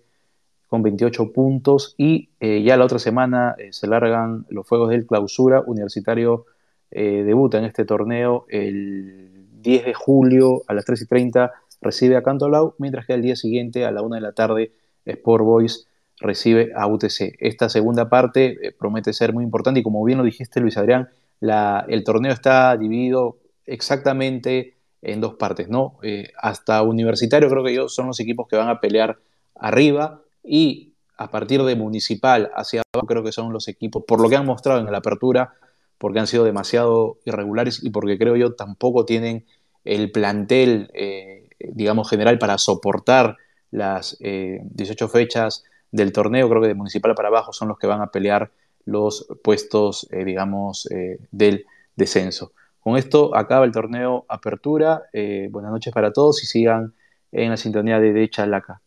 con 0.68 0.82
28 0.82 1.32
puntos 1.32 1.94
y 1.96 2.30
eh, 2.40 2.62
ya 2.62 2.76
la 2.76 2.84
otra 2.84 2.98
semana 2.98 3.54
eh, 3.58 3.72
se 3.72 3.86
largan 3.86 4.46
los 4.48 4.66
Fuegos 4.66 4.90
del 4.90 5.06
Clausura. 5.06 5.62
Universitario 5.66 6.46
debuta 6.90 7.58
en 7.58 7.64
este 7.64 7.84
torneo 7.84 8.46
el 8.48 9.48
10 9.62 9.84
de 9.86 9.94
julio 9.94 10.62
a 10.68 10.74
las 10.74 10.84
3 10.84 11.02
y 11.02 11.06
30 11.06 11.52
recibe 11.80 12.16
a 12.16 12.22
Cantolao, 12.22 12.76
mientras 12.78 13.04
que 13.04 13.14
al 13.14 13.22
día 13.22 13.34
siguiente 13.34 13.84
a 13.84 13.90
la 13.90 14.02
1 14.02 14.14
de 14.14 14.20
la 14.20 14.30
tarde 14.30 14.70
Sport 15.04 15.44
Boys 15.44 15.88
recibe 16.20 16.72
a 16.76 16.86
UTC. 16.86 17.36
Esta 17.38 17.68
segunda 17.68 18.08
parte 18.08 18.74
promete 18.78 19.12
ser 19.12 19.32
muy 19.32 19.44
importante 19.44 19.80
y 19.80 19.82
como 19.82 20.04
bien 20.04 20.18
lo 20.18 20.24
dijiste 20.24 20.60
Luis 20.60 20.76
Adrián, 20.76 21.08
el 21.40 22.04
torneo 22.04 22.32
está 22.32 22.76
dividido 22.76 23.38
exactamente 23.66 24.74
en 25.02 25.20
dos 25.20 25.34
partes, 25.34 25.68
¿no? 25.68 25.98
Eh, 26.02 26.32
hasta 26.40 26.82
Universitario 26.82 27.48
creo 27.48 27.62
que 27.62 27.74
yo 27.74 27.88
son 27.88 28.06
los 28.06 28.20
equipos 28.20 28.48
que 28.48 28.56
van 28.56 28.68
a 28.68 28.80
pelear 28.80 29.18
arriba 29.54 30.22
y 30.42 30.92
a 31.16 31.30
partir 31.30 31.62
de 31.62 31.76
Municipal 31.76 32.50
hacia 32.54 32.82
abajo 32.92 33.06
creo 33.06 33.22
que 33.22 33.32
son 33.32 33.52
los 33.52 33.68
equipos, 33.68 34.02
por 34.06 34.20
lo 34.20 34.28
que 34.28 34.36
han 34.36 34.46
mostrado 34.46 34.80
en 34.80 34.90
la 34.90 34.98
apertura, 34.98 35.54
porque 35.98 36.18
han 36.18 36.26
sido 36.26 36.44
demasiado 36.44 37.18
irregulares 37.24 37.84
y 37.84 37.90
porque 37.90 38.18
creo 38.18 38.36
yo 38.36 38.54
tampoco 38.54 39.04
tienen 39.04 39.44
el 39.84 40.10
plantel, 40.10 40.90
eh, 40.94 41.48
digamos, 41.58 42.08
general 42.08 42.38
para 42.38 42.58
soportar 42.58 43.36
las 43.70 44.16
18 44.18 45.04
eh, 45.04 45.08
fechas 45.08 45.64
del 45.94 46.12
torneo, 46.12 46.48
creo 46.48 46.60
que 46.60 46.68
de 46.68 46.74
Municipal 46.74 47.14
para 47.14 47.28
abajo 47.28 47.52
son 47.52 47.68
los 47.68 47.78
que 47.78 47.86
van 47.86 48.00
a 48.00 48.08
pelear 48.08 48.50
los 48.84 49.26
puestos, 49.42 50.06
digamos, 50.10 50.88
del 51.30 51.64
descenso. 51.96 52.52
Con 52.84 52.98
esto 52.98 53.34
acaba 53.34 53.64
el 53.64 53.72
torneo 53.72 54.26
Apertura. 54.28 55.04
Eh, 55.10 55.48
buenas 55.50 55.72
noches 55.72 55.90
para 55.90 56.12
todos 56.12 56.42
y 56.42 56.46
sigan 56.46 56.92
en 57.32 57.48
la 57.48 57.56
sintonía 57.56 57.98
de, 57.98 58.12
de 58.12 58.28
Chalaca. 58.28 58.82